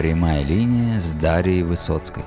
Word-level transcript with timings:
Прямая 0.00 0.42
линия 0.42 0.98
с 0.98 1.12
Дарьей 1.12 1.62
Высоцкой. 1.62 2.22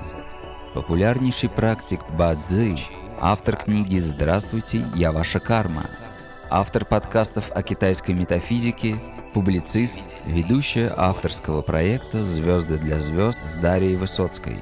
Популярнейший 0.74 1.48
практик 1.48 2.02
Бадзи, 2.16 2.78
автор 3.20 3.56
книги 3.56 3.98
«Здравствуйте, 3.98 4.86
я 4.94 5.10
ваша 5.10 5.40
карма», 5.40 5.90
автор 6.50 6.84
подкастов 6.84 7.50
о 7.50 7.64
китайской 7.64 8.12
метафизике, 8.12 8.94
публицист, 9.32 10.02
ведущая 10.24 10.92
авторского 10.96 11.62
проекта 11.62 12.24
«Звезды 12.24 12.78
для 12.78 13.00
звезд» 13.00 13.44
с 13.44 13.56
Дарьей 13.56 13.96
Высоцкой. 13.96 14.60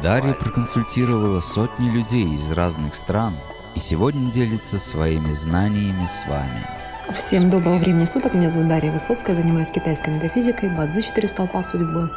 Дарья 0.00 0.34
проконсультировала 0.34 1.40
сотни 1.40 1.90
людей 1.90 2.36
из 2.36 2.52
разных 2.52 2.94
стран 2.94 3.34
и 3.74 3.80
сегодня 3.80 4.30
делится 4.30 4.78
своими 4.78 5.32
знаниями 5.32 6.06
с 6.06 6.28
вами– 6.28 6.64
Всем 7.14 7.50
доброго 7.50 7.78
времени 7.78 8.04
суток. 8.04 8.34
Меня 8.34 8.50
зовут 8.50 8.66
Дарья 8.66 8.90
Высоцкая. 8.90 9.36
Занимаюсь 9.36 9.70
китайской 9.70 10.10
метафизикой, 10.10 10.70
бадзи 10.70 11.02
четыре 11.02 11.28
столпа 11.28 11.62
судьбы, 11.62 12.10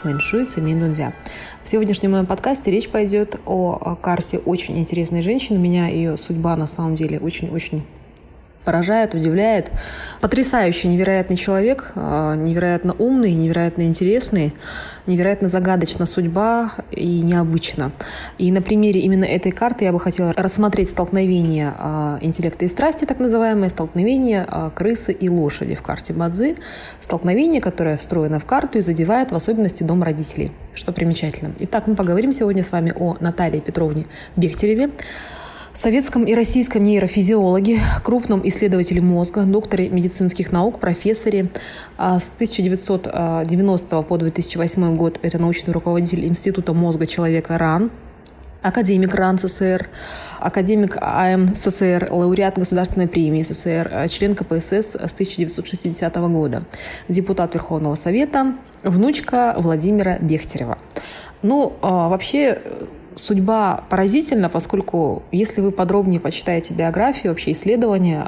фэн-шуй, 0.00 0.46
цемень 0.46 0.78
дунзя. 0.78 1.12
В 1.64 1.68
сегодняшнем 1.68 2.12
моем 2.12 2.26
подкасте 2.26 2.70
речь 2.70 2.88
пойдет 2.88 3.40
о 3.44 3.96
карте 4.00 4.38
очень 4.38 4.78
интересной 4.78 5.22
женщины. 5.22 5.58
Меня 5.58 5.88
ее 5.88 6.16
судьба 6.16 6.54
на 6.54 6.68
самом 6.68 6.94
деле 6.94 7.18
очень-очень 7.18 7.84
поражает, 8.64 9.14
удивляет. 9.14 9.70
Потрясающий, 10.20 10.88
невероятный 10.88 11.36
человек, 11.36 11.92
а, 11.94 12.34
невероятно 12.34 12.94
умный, 12.98 13.32
невероятно 13.32 13.82
интересный, 13.82 14.54
невероятно 15.06 15.48
загадочна 15.48 16.04
судьба 16.06 16.72
и 16.90 17.22
необычно. 17.22 17.92
И 18.38 18.50
на 18.50 18.60
примере 18.62 19.00
именно 19.00 19.24
этой 19.24 19.52
карты 19.52 19.84
я 19.84 19.92
бы 19.92 20.00
хотела 20.00 20.32
рассмотреть 20.32 20.90
столкновение 20.90 21.72
а, 21.78 22.18
интеллекта 22.20 22.64
и 22.64 22.68
страсти, 22.68 23.04
так 23.04 23.20
называемое, 23.20 23.68
столкновение 23.68 24.44
а, 24.48 24.70
крысы 24.70 25.12
и 25.12 25.28
лошади 25.28 25.74
в 25.74 25.82
карте 25.82 26.12
Бадзи, 26.12 26.56
столкновение, 27.00 27.60
которое 27.60 27.96
встроено 27.96 28.40
в 28.40 28.44
карту 28.44 28.78
и 28.78 28.80
задевает 28.80 29.30
в 29.30 29.34
особенности 29.34 29.84
дом 29.84 30.02
родителей, 30.02 30.50
что 30.74 30.92
примечательно. 30.92 31.52
Итак, 31.60 31.86
мы 31.86 31.94
поговорим 31.94 32.32
сегодня 32.32 32.64
с 32.64 32.72
вами 32.72 32.92
о 32.96 33.16
Наталье 33.20 33.60
Петровне 33.60 34.06
Бехтереве, 34.34 34.90
советском 35.76 36.24
и 36.24 36.34
российском 36.34 36.82
нейрофизиологе, 36.84 37.78
крупном 38.02 38.40
исследователе 38.48 39.02
мозга, 39.02 39.44
докторе 39.44 39.90
медицинских 39.90 40.50
наук, 40.50 40.80
профессоре. 40.80 41.50
А 41.98 42.18
с 42.18 42.32
1990 42.32 44.02
по 44.02 44.16
2008 44.16 44.96
год 44.96 45.18
это 45.22 45.38
научный 45.38 45.72
руководитель 45.72 46.24
Института 46.24 46.72
мозга 46.72 47.06
человека 47.06 47.58
РАН, 47.58 47.90
академик 48.62 49.14
РАН 49.14 49.38
СССР, 49.38 49.88
академик 50.40 50.96
АМ 51.00 51.54
СССР, 51.54 52.08
лауреат 52.10 52.58
Государственной 52.58 53.06
премии 53.06 53.42
СССР, 53.42 54.08
член 54.08 54.34
КПСС 54.34 54.94
с 54.94 55.12
1960 55.12 56.16
года, 56.16 56.62
депутат 57.08 57.54
Верховного 57.54 57.96
Совета, 57.96 58.54
внучка 58.82 59.54
Владимира 59.58 60.18
Бехтерева. 60.18 60.78
Ну, 61.42 61.74
а, 61.82 62.08
вообще, 62.08 62.60
судьба 63.16 63.84
поразительна, 63.88 64.48
поскольку 64.48 65.22
если 65.32 65.60
вы 65.60 65.72
подробнее 65.72 66.20
почитаете 66.20 66.74
биографию, 66.74 67.32
вообще 67.32 67.52
исследования 67.52 68.26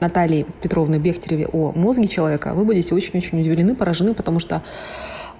Натальи 0.00 0.46
Петровны 0.62 0.96
Бехтереве 0.96 1.46
о 1.46 1.72
мозге 1.72 2.08
человека, 2.08 2.52
вы 2.54 2.64
будете 2.64 2.94
очень-очень 2.94 3.40
удивлены, 3.40 3.74
поражены, 3.74 4.14
потому 4.14 4.38
что 4.38 4.62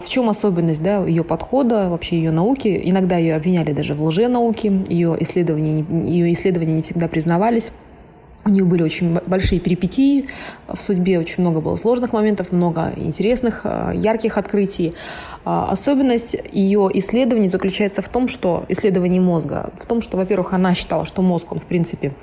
в 0.00 0.08
чем 0.08 0.28
особенность 0.28 0.82
да, 0.82 1.04
ее 1.04 1.24
подхода, 1.24 1.88
вообще 1.90 2.16
ее 2.16 2.30
науки? 2.30 2.80
Иногда 2.84 3.16
ее 3.16 3.34
обвиняли 3.34 3.72
даже 3.72 3.94
в 3.94 4.02
лженауке, 4.02 4.84
ее 4.88 5.16
исследования, 5.20 5.84
ее 6.04 6.32
исследования 6.32 6.74
не 6.74 6.82
всегда 6.82 7.08
признавались. 7.08 7.72
У 8.48 8.50
нее 8.50 8.64
были 8.64 8.82
очень 8.82 9.18
большие 9.26 9.60
перипетии 9.60 10.26
в 10.66 10.80
судьбе, 10.80 11.18
очень 11.18 11.42
много 11.42 11.60
было 11.60 11.76
сложных 11.76 12.14
моментов, 12.14 12.50
много 12.50 12.94
интересных, 12.96 13.60
э, 13.64 13.92
ярких 13.94 14.38
открытий. 14.38 14.94
А, 15.44 15.70
особенность 15.70 16.34
ее 16.50 16.88
исследований 16.94 17.50
заключается 17.50 18.00
в 18.00 18.08
том, 18.08 18.26
что 18.26 18.64
исследование 18.70 19.20
мозга, 19.20 19.70
в 19.78 19.84
том, 19.84 20.00
что, 20.00 20.16
во-первых, 20.16 20.54
она 20.54 20.72
считала, 20.74 21.04
что 21.04 21.20
мозг, 21.20 21.52
он, 21.52 21.60
в 21.60 21.64
принципе, 21.64 22.14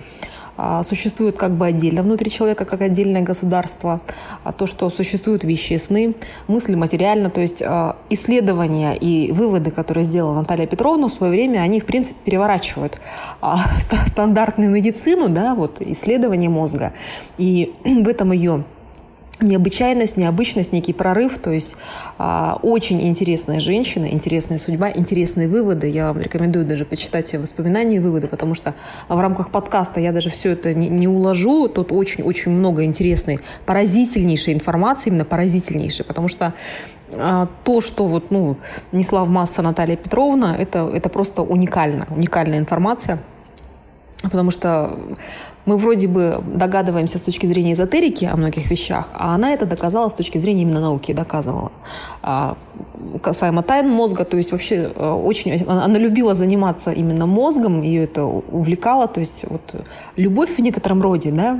существует 0.83 1.37
как 1.37 1.51
бы 1.51 1.65
отдельно 1.65 2.01
внутри 2.03 2.31
человека, 2.31 2.65
как 2.65 2.81
отдельное 2.81 3.21
государство, 3.21 4.01
а 4.43 4.51
то, 4.51 4.67
что 4.67 4.89
существуют 4.89 5.43
вещи 5.43 5.73
и 5.73 5.77
сны, 5.77 6.15
мысли 6.47 6.75
материально, 6.75 7.29
то 7.29 7.41
есть 7.41 7.61
а, 7.61 7.97
исследования 8.09 8.95
и 8.95 9.31
выводы, 9.31 9.71
которые 9.71 10.05
сделала 10.05 10.35
Наталья 10.35 10.67
Петровна 10.67 11.07
в 11.07 11.11
свое 11.11 11.31
время, 11.31 11.59
они, 11.59 11.79
в 11.79 11.85
принципе, 11.85 12.19
переворачивают 12.23 12.99
стандартную 14.07 14.71
медицину, 14.71 15.29
да, 15.29 15.55
вот 15.55 15.81
исследование 15.81 16.49
мозга. 16.49 16.93
И 17.37 17.73
в 17.83 18.07
этом 18.07 18.31
ее 18.31 18.63
необычайность, 19.41 20.17
необычность, 20.17 20.71
некий 20.71 20.93
прорыв. 20.93 21.37
То 21.37 21.51
есть 21.51 21.77
а, 22.17 22.59
очень 22.61 23.01
интересная 23.05 23.59
женщина, 23.59 24.05
интересная 24.05 24.57
судьба, 24.57 24.91
интересные 24.91 25.47
выводы. 25.47 25.87
Я 25.87 26.07
вам 26.07 26.21
рекомендую 26.21 26.65
даже 26.65 26.85
почитать 26.85 27.33
воспоминания 27.33 27.97
и 27.97 27.99
выводы, 27.99 28.27
потому 28.27 28.53
что 28.55 28.73
в 29.09 29.19
рамках 29.19 29.51
подкаста 29.51 29.99
я 29.99 30.11
даже 30.11 30.29
все 30.29 30.51
это 30.51 30.73
не, 30.73 30.89
не 30.89 31.07
уложу. 31.07 31.67
Тут 31.67 31.91
очень-очень 31.91 32.51
много 32.51 32.83
интересной, 32.83 33.39
поразительнейшей 33.65 34.53
информации, 34.53 35.09
именно 35.09 35.25
поразительнейшей, 35.25 36.05
потому 36.05 36.27
что 36.27 36.53
а, 37.11 37.47
то, 37.63 37.81
что 37.81 38.07
вот, 38.07 38.31
ну, 38.31 38.57
несла 38.91 39.23
в 39.25 39.29
масса 39.29 39.61
Наталья 39.61 39.95
Петровна, 39.95 40.55
это, 40.57 40.89
это 40.93 41.09
просто 41.09 41.41
уникально, 41.41 42.07
уникальная 42.09 42.59
информация. 42.59 43.19
Потому 44.23 44.49
что 44.49 44.97
мы 45.65 45.77
вроде 45.77 46.07
бы 46.07 46.41
догадываемся 46.45 47.17
с 47.17 47.21
точки 47.21 47.45
зрения 47.45 47.73
эзотерики 47.73 48.25
о 48.25 48.35
многих 48.35 48.69
вещах, 48.69 49.09
а 49.13 49.35
она 49.35 49.51
это 49.51 49.65
доказала 49.65 50.09
с 50.09 50.13
точки 50.13 50.37
зрения 50.37 50.61
именно 50.61 50.79
науки, 50.79 51.11
доказывала. 51.11 51.71
А, 52.21 52.57
касаемо 53.21 53.63
тайн 53.63 53.89
мозга, 53.89 54.25
то 54.25 54.37
есть 54.37 54.51
вообще 54.51 54.91
э, 54.95 55.09
очень... 55.09 55.65
Она 55.67 55.97
любила 55.99 56.33
заниматься 56.33 56.91
именно 56.91 57.25
мозгом, 57.25 57.81
ее 57.81 58.03
это 58.03 58.25
увлекало, 58.25 59.07
то 59.07 59.19
есть 59.19 59.45
вот 59.49 59.75
любовь 60.15 60.55
в 60.57 60.59
некотором 60.61 61.01
роде, 61.01 61.31
да, 61.31 61.59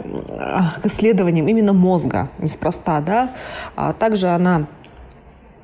к 0.82 0.86
исследованиям 0.86 1.48
именно 1.48 1.74
мозга, 1.74 2.30
неспроста, 2.40 3.02
да. 3.02 3.30
А 3.76 3.94
также 3.94 4.28
она 4.28 4.68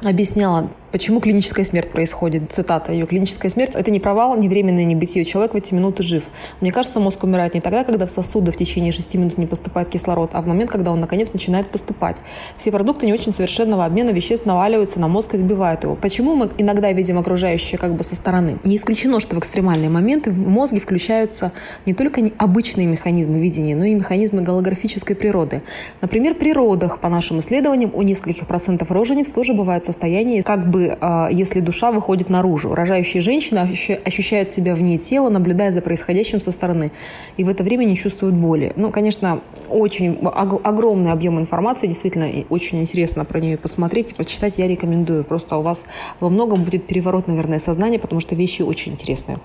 объясняла 0.03 0.67
Почему 0.91 1.21
клиническая 1.21 1.63
смерть 1.63 1.89
происходит? 1.89 2.51
Цитата 2.51 2.91
ее. 2.91 3.07
Клиническая 3.07 3.49
смерть– 3.49 3.75
это 3.75 3.91
не 3.91 4.01
провал, 4.01 4.35
не 4.35 4.49
временное 4.49 4.83
небытие. 4.83 5.23
Человек 5.23 5.53
в 5.53 5.57
эти 5.57 5.73
минуты 5.73 6.03
жив. 6.03 6.25
Мне 6.59 6.71
кажется, 6.73 6.99
мозг 6.99 7.23
умирает 7.23 7.53
не 7.53 7.61
тогда, 7.61 7.85
когда 7.85 8.05
в 8.05 8.11
сосуды 8.11 8.51
в 8.51 8.57
течение 8.57 8.91
6 8.91 9.15
минут 9.15 9.37
не 9.37 9.47
поступает 9.47 9.87
кислород, 9.87 10.31
а 10.33 10.41
в 10.41 10.47
момент, 10.47 10.69
когда 10.69 10.91
он, 10.91 10.99
наконец, 10.99 11.31
начинает 11.31 11.71
поступать. 11.71 12.17
Все 12.57 12.71
продукты 12.71 13.05
не 13.05 13.13
очень 13.13 13.31
совершенного 13.31 13.85
обмена 13.85 14.09
веществ 14.09 14.45
наваливаются 14.45 14.99
на 14.99 15.07
мозг 15.07 15.33
и 15.35 15.37
добивают 15.37 15.83
его. 15.83 15.95
Почему 15.95 16.35
мы 16.35 16.49
иногда 16.57 16.91
видим 16.91 17.17
окружающее 17.17 17.79
как 17.79 17.95
бы 17.95 18.03
со 18.03 18.15
стороны? 18.15 18.59
Не 18.65 18.75
исключено, 18.75 19.21
что 19.21 19.37
в 19.37 19.39
экстремальные 19.39 19.89
моменты 19.89 20.31
в 20.31 20.37
мозге 20.37 20.81
включаются 20.81 21.53
не 21.85 21.93
только 21.93 22.21
обычные 22.37 22.87
механизмы 22.87 23.39
видения, 23.39 23.77
но 23.77 23.85
и 23.85 23.93
механизмы 23.93 24.41
голографической 24.41 25.15
природы. 25.15 25.61
Например, 26.01 26.35
при 26.35 26.51
родах, 26.51 26.99
по 26.99 27.07
нашим 27.07 27.39
исследованиям, 27.39 27.91
у 27.93 28.01
нескольких 28.01 28.45
процентов 28.45 28.91
рожениц 28.91 29.31
тоже 29.31 29.53
бывает 29.53 29.85
состояние 29.85 30.43
как 30.43 30.69
бы 30.69 30.80
а, 30.89 31.29
если 31.31 31.59
душа 31.59 31.91
выходит 31.91 32.29
наружу. 32.29 32.73
Рожающие 32.73 33.21
женщины 33.21 33.59
ощущают 34.05 34.51
себя 34.51 34.75
вне 34.75 34.97
тела, 34.97 35.29
наблюдая 35.29 35.71
за 35.71 35.81
происходящим 35.81 36.39
со 36.39 36.51
стороны. 36.51 36.91
И 37.37 37.43
в 37.43 37.49
это 37.49 37.63
время 37.63 37.85
не 37.85 37.95
чувствуют 37.95 38.35
боли. 38.35 38.73
Ну, 38.75 38.91
конечно, 38.91 39.41
очень 39.69 40.17
огромный 40.23 41.11
объем 41.11 41.39
информации. 41.39 41.87
Действительно, 41.87 42.29
очень 42.49 42.81
интересно 42.81 43.25
про 43.25 43.39
нее 43.39 43.57
посмотреть 43.57 44.11
и 44.11 44.15
почитать 44.15 44.57
я 44.57 44.67
рекомендую. 44.67 45.23
Просто 45.23 45.57
у 45.57 45.61
вас 45.61 45.83
во 46.19 46.29
многом 46.29 46.63
будет 46.63 46.87
переворот, 46.87 47.27
наверное, 47.27 47.59
сознания, 47.59 47.99
потому 47.99 48.21
что 48.21 48.35
вещи 48.35 48.61
очень 48.61 48.93
интересные. 48.93 49.39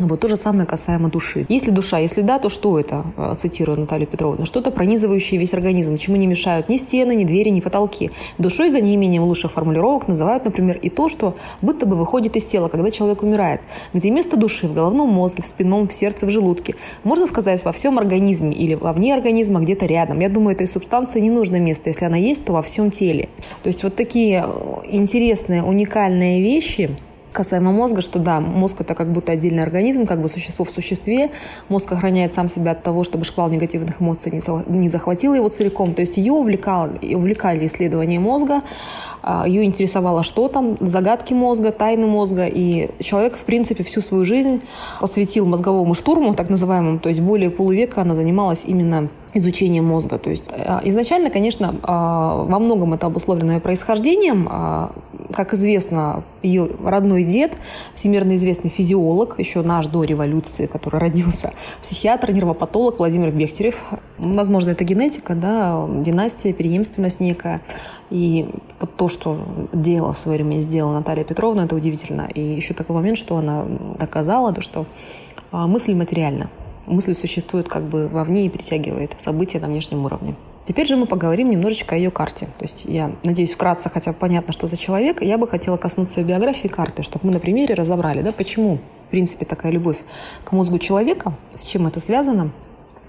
Вот 0.00 0.20
то 0.20 0.28
же 0.28 0.36
самое 0.36 0.66
касаемо 0.66 1.10
души. 1.10 1.44
Если 1.50 1.70
душа, 1.70 1.98
если 1.98 2.22
да, 2.22 2.38
то 2.38 2.48
что 2.48 2.78
это? 2.78 3.04
Э, 3.18 3.34
цитирую 3.36 3.78
Наталью 3.78 4.06
Петровну. 4.06 4.46
Что-то 4.46 4.70
пронизывающее 4.70 5.38
весь 5.38 5.52
организм, 5.52 5.98
чему 5.98 6.16
не 6.16 6.26
мешают 6.26 6.70
ни 6.70 6.78
стены, 6.78 7.14
ни 7.14 7.24
двери, 7.24 7.50
ни 7.50 7.60
потолки. 7.60 8.10
Душой 8.38 8.70
за 8.70 8.80
неимением 8.80 9.24
лучших 9.24 9.52
формулировок 9.52 10.08
называют, 10.08 10.46
например, 10.46 10.78
и 10.78 10.88
то, 10.88 11.10
что 11.10 11.34
будто 11.60 11.84
бы 11.84 11.96
выходит 11.96 12.34
из 12.36 12.46
тела, 12.46 12.68
когда 12.68 12.90
человек 12.90 13.22
умирает. 13.22 13.60
Где 13.92 14.10
место 14.10 14.38
души 14.38 14.68
в 14.68 14.74
головном 14.74 15.10
мозге, 15.10 15.42
в 15.42 15.46
спинном, 15.46 15.86
в 15.86 15.92
сердце, 15.92 16.24
в 16.24 16.30
желудке. 16.30 16.76
Можно 17.04 17.26
сказать, 17.26 17.62
во 17.64 17.72
всем 17.72 17.98
организме 17.98 18.52
или 18.52 18.74
вовне 18.74 19.14
организма, 19.14 19.60
где-то 19.60 19.84
рядом. 19.84 20.20
Я 20.20 20.30
думаю, 20.30 20.54
этой 20.54 20.66
субстанции 20.66 21.20
не 21.20 21.30
нужно 21.30 21.60
место. 21.60 21.90
Если 21.90 22.06
она 22.06 22.16
есть, 22.16 22.46
то 22.46 22.54
во 22.54 22.62
всем 22.62 22.90
теле. 22.90 23.28
То 23.62 23.66
есть 23.66 23.82
вот 23.82 23.96
такие 23.96 24.46
э, 24.46 24.76
интересные, 24.86 25.62
уникальные 25.62 26.40
вещи– 26.40 26.96
Касаемо 27.32 27.72
мозга, 27.72 28.00
что 28.00 28.18
да, 28.18 28.40
мозг 28.40 28.80
это 28.80 28.94
как 28.94 29.12
будто 29.12 29.32
отдельный 29.32 29.62
организм, 29.62 30.06
как 30.06 30.20
бы 30.20 30.28
существо 30.28 30.64
в 30.64 30.70
существе. 30.70 31.30
Мозг 31.68 31.92
охраняет 31.92 32.34
сам 32.34 32.48
себя 32.48 32.72
от 32.72 32.82
того, 32.82 33.04
чтобы 33.04 33.24
шквал 33.24 33.48
негативных 33.48 34.00
эмоций 34.00 34.32
не 34.66 34.88
захватил 34.88 35.34
его 35.34 35.48
целиком. 35.48 35.94
То 35.94 36.00
есть 36.00 36.16
ее 36.16 36.32
увлекал, 36.32 36.90
увлекали 37.02 37.66
исследования 37.66 38.18
мозга, 38.18 38.62
а, 39.22 39.46
ее 39.46 39.64
интересовало, 39.64 40.22
что 40.22 40.48
там, 40.48 40.76
загадки 40.80 41.34
мозга, 41.34 41.72
тайны 41.72 42.06
мозга. 42.06 42.46
И 42.46 42.90
человек, 43.00 43.36
в 43.36 43.44
принципе, 43.44 43.84
всю 43.84 44.00
свою 44.00 44.24
жизнь 44.24 44.62
посвятил 45.00 45.46
мозговому 45.46 45.94
штурму, 45.94 46.34
так 46.34 46.50
называемому. 46.50 46.98
То 46.98 47.08
есть 47.08 47.20
более 47.20 47.50
полувека 47.50 48.02
она 48.02 48.14
занималась 48.14 48.64
именно 48.64 49.08
изучением 49.34 49.84
мозга. 49.84 50.18
То 50.18 50.30
есть 50.30 50.44
а, 50.50 50.80
изначально, 50.84 51.30
конечно, 51.30 51.74
а, 51.82 52.44
во 52.44 52.58
многом 52.58 52.94
это 52.94 53.06
обусловлено 53.06 53.60
происхождением 53.60 54.48
как 55.32 55.54
известно, 55.54 56.24
ее 56.42 56.70
родной 56.84 57.24
дед, 57.24 57.56
всемирно 57.94 58.36
известный 58.36 58.70
физиолог, 58.70 59.38
еще 59.38 59.62
наш 59.62 59.86
до 59.86 60.02
революции, 60.02 60.66
который 60.66 61.00
родился, 61.00 61.52
психиатр, 61.82 62.32
нервопатолог 62.32 62.98
Владимир 62.98 63.30
Бехтерев. 63.30 63.82
Возможно, 64.18 64.70
это 64.70 64.84
генетика, 64.84 65.34
да, 65.34 65.86
династия, 65.88 66.52
преемственность 66.54 67.20
некая. 67.20 67.60
И 68.10 68.48
вот 68.80 68.96
то, 68.96 69.08
что 69.08 69.68
делала 69.72 70.12
в 70.12 70.18
свое 70.18 70.38
время, 70.38 70.60
сделала 70.60 70.94
Наталья 70.94 71.24
Петровна, 71.24 71.64
это 71.64 71.74
удивительно. 71.74 72.28
И 72.34 72.40
еще 72.40 72.74
такой 72.74 72.96
момент, 72.96 73.18
что 73.18 73.36
она 73.36 73.64
доказала, 73.98 74.52
то, 74.52 74.60
что 74.60 74.86
а, 75.52 75.66
мысль 75.66 75.94
материальна. 75.94 76.50
Мысль 76.86 77.14
существует 77.14 77.68
как 77.68 77.84
бы 77.84 78.08
вовне 78.08 78.46
и 78.46 78.48
притягивает 78.48 79.14
события 79.18 79.60
на 79.60 79.68
внешнем 79.68 80.04
уровне. 80.04 80.34
Теперь 80.64 80.86
же 80.86 80.96
мы 80.96 81.06
поговорим 81.06 81.50
немножечко 81.50 81.94
о 81.94 81.98
ее 81.98 82.10
карте. 82.10 82.46
То 82.58 82.64
есть 82.64 82.84
я 82.84 83.12
надеюсь, 83.24 83.54
вкратце, 83.54 83.90
хотя 83.90 84.12
понятно, 84.12 84.52
что 84.52 84.66
за 84.66 84.76
человек, 84.76 85.22
я 85.22 85.38
бы 85.38 85.48
хотела 85.48 85.76
коснуться 85.76 86.20
ее 86.20 86.26
биографии 86.26 86.68
карты, 86.68 87.02
чтобы 87.02 87.26
мы 87.26 87.32
на 87.32 87.40
примере 87.40 87.74
разобрали, 87.74 88.22
да, 88.22 88.32
почему, 88.32 88.78
в 89.06 89.10
принципе, 89.10 89.44
такая 89.44 89.72
любовь 89.72 89.98
к 90.44 90.52
мозгу 90.52 90.78
человека, 90.78 91.34
с 91.54 91.66
чем 91.66 91.86
это 91.86 92.00
связано, 92.00 92.52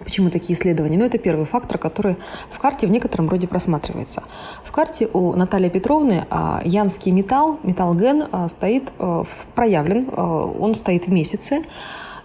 Почему 0.04 0.30
такие 0.30 0.58
исследования? 0.58 0.98
Ну, 0.98 1.06
это 1.06 1.18
первый 1.18 1.46
фактор, 1.46 1.78
который 1.78 2.18
в 2.50 2.60
карте 2.60 2.88
в 2.88 2.92
некотором 2.92 3.30
роде 3.30 3.48
просматривается. 3.48 4.24
В 4.64 4.72
карте 4.72 5.08
у 5.14 5.36
Натальи 5.36 5.70
Петровны 5.70 6.26
а, 6.30 6.62
янский 6.66 7.12
металл, 7.12 7.60
металл 7.64 7.94
ген, 7.94 8.28
а, 8.32 8.50
стоит 8.50 8.92
а, 8.98 9.24
проявлен, 9.54 10.10
он 10.16 10.74
стоит 10.76 11.06
в 11.06 11.14
месяце. 11.14 11.64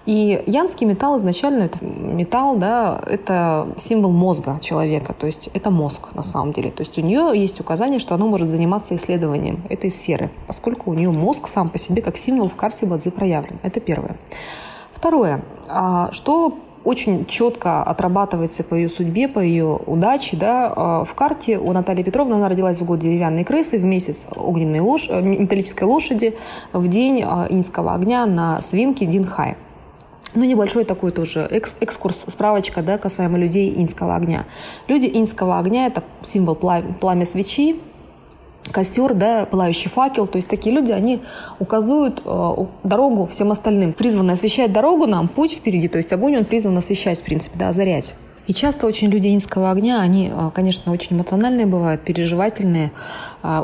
И 0.07 0.41
янский 0.47 0.87
металл 0.87 1.17
изначально 1.19 1.65
это 1.65 1.85
металл, 1.85 2.57
да, 2.57 3.01
это 3.07 3.69
символ 3.77 4.13
мозга 4.13 4.59
человека, 4.61 5.13
то 5.13 5.27
есть 5.27 5.51
это 5.53 5.71
мозг 5.71 6.15
на 6.15 6.23
самом 6.23 6.53
деле. 6.53 6.71
То 6.71 6.83
есть 6.83 6.97
у 6.97 7.03
нее 7.03 7.33
есть 7.35 7.61
указание, 7.61 7.99
что 7.99 8.15
она 8.15 8.25
может 8.27 8.49
заниматься 8.49 8.95
исследованием 8.95 9.65
этой 9.69 9.91
сферы, 9.91 10.31
поскольку 10.47 10.93
у 10.93 10.95
нее 10.95 11.11
мозг 11.11 11.49
сам 11.49 11.69
по 11.69 11.79
себе 11.79 12.03
как 12.03 12.17
символ 12.17 12.49
в 12.49 12.55
карте 12.55 12.87
Бадзи 12.87 13.11
проявлен. 13.11 13.59
Это 13.63 13.81
первое. 13.81 14.17
Второе. 14.93 15.43
А, 15.69 16.11
что 16.13 16.57
очень 16.85 17.27
четко 17.27 17.83
отрабатывается 17.83 18.63
по 18.63 18.77
ее 18.77 18.89
судьбе, 18.89 19.27
по 19.27 19.41
ее 19.41 19.79
удаче. 19.87 20.37
Да. 20.37 20.73
А, 20.75 21.05
в 21.05 21.15
карте 21.15 21.59
у 21.59 21.73
Натальи 21.73 22.05
Петровны 22.05 22.35
она 22.35 22.49
родилась 22.49 22.81
в 22.81 22.85
год 22.85 23.01
деревянной 23.01 23.43
крысы, 23.43 23.79
в 23.79 23.85
месяц 23.85 24.29
огненной 24.37 24.79
лош... 24.79 25.09
Э, 25.11 25.21
металлической 25.21 25.83
лошади, 25.83 26.37
в 26.73 26.87
день 26.87 27.25
а, 27.27 27.49
инского 27.51 27.93
огня 27.93 28.25
на 28.25 28.61
свинке 28.61 29.05
Динхай. 29.05 29.57
Ну, 30.37 30.45
небольшой 30.45 30.85
такой 30.85 31.13
тоже 31.13 31.49
экскурс, 31.81 32.27
справочка, 32.29 32.83
да, 32.83 32.99
касаемо 32.99 33.39
людей 33.39 33.73
инского 33.83 34.17
огня. 34.17 34.45
Люди 34.87 35.11
инского 35.13 35.59
огня– 35.59 35.87
это 35.89 36.05
символ 36.23 36.55
пламя 36.55 37.25
свечи, 37.25 37.77
костер, 38.71 39.15
да, 39.15 39.47
пылающий 39.47 39.89
факел. 39.89 40.27
То 40.27 40.37
есть 40.37 40.51
такие 40.51 40.75
люди, 40.75 40.93
они 40.93 41.23
указывают 41.59 42.21
э, 42.23 42.67
дорогу 42.83 43.27
всем 43.27 43.51
остальным. 43.51 43.95
Призваны 43.95 44.33
освещать 44.33 44.75
дорогу 44.75 45.07
нам, 45.07 45.29
путь 45.29 45.55
впереди. 45.55 45.89
То 45.89 45.97
есть 45.97 46.13
огонь 46.13 46.37
он 46.37 46.45
призван 46.45 46.77
освещать, 46.77 47.21
в 47.21 47.25
принципе, 47.25 47.59
да, 47.59 47.71
озарять. 47.71 48.15
И 48.47 48.55
часто 48.55 48.87
очень 48.87 49.09
люди 49.09 49.35
инского 49.35 49.71
огня, 49.71 50.01
они, 50.01 50.31
э, 50.33 50.51
конечно, 50.55 50.93
очень 50.93 51.17
эмоциональные 51.17 51.67
бывают, 51.67 52.03
переживательные, 52.03 52.93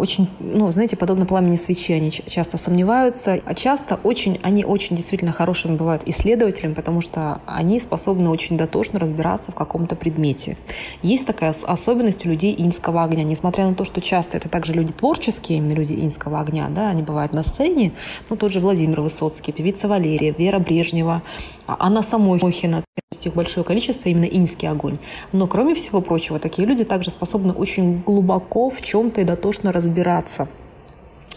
очень, 0.01 0.29
ну, 0.39 0.71
знаете, 0.71 0.97
подобно 0.97 1.27
пламени 1.27 1.57
свечи, 1.57 1.93
они 1.93 2.11
часто 2.11 2.57
сомневаются, 2.57 3.41
а 3.45 3.55
часто 3.55 3.99
очень, 4.05 4.39
они 4.43 4.65
очень 4.65 4.95
действительно 4.95 5.33
хорошими 5.33 5.77
бывают 5.77 6.03
исследователями, 6.07 6.75
потому 6.75 7.01
что 7.01 7.41
они 7.47 7.81
способны 7.81 8.31
очень 8.31 8.57
дотошно 8.57 9.01
разбираться 9.01 9.51
в 9.51 9.55
каком-то 9.55 9.97
предмете. 9.97 10.57
Есть 11.03 11.27
такая 11.27 11.53
особенность 11.67 12.25
у 12.25 12.29
людей 12.29 12.55
инского 12.57 13.03
огня, 13.03 13.25
несмотря 13.25 13.67
на 13.67 13.75
то, 13.75 13.85
что 13.85 14.01
часто 14.01 14.37
это 14.37 14.49
также 14.49 14.73
люди 14.73 14.93
творческие, 14.93 15.59
именно 15.59 15.73
люди 15.73 15.95
инского 15.95 16.41
огня, 16.41 16.69
да, 16.69 16.91
они 16.91 17.03
бывают 17.03 17.33
на 17.33 17.43
сцене, 17.43 17.93
ну, 18.31 18.37
тот 18.37 18.53
же 18.53 18.61
Владимир 18.61 19.01
Высоцкий, 19.01 19.53
певица 19.53 19.89
Валерия, 19.89 20.31
Вера 20.31 20.59
Брежнева, 20.59 21.23
а 21.67 21.77
Анна 21.79 22.03
Самохина, 22.03 22.85
их 23.27 23.35
большое 23.35 23.65
количество, 23.65 24.09
именно 24.09 24.25
инский 24.25 24.69
огонь. 24.69 24.97
Но, 25.33 25.47
кроме 25.47 25.75
всего 25.75 26.01
прочего, 26.01 26.39
такие 26.39 26.67
люди 26.67 26.85
также 26.85 27.11
способны 27.11 27.53
очень 27.53 28.01
глубоко 28.01 28.71
в 28.71 28.83
чем-то 28.83 29.21
и 29.21 29.25
дотошно 29.25 29.72
разбираться. 29.73 30.49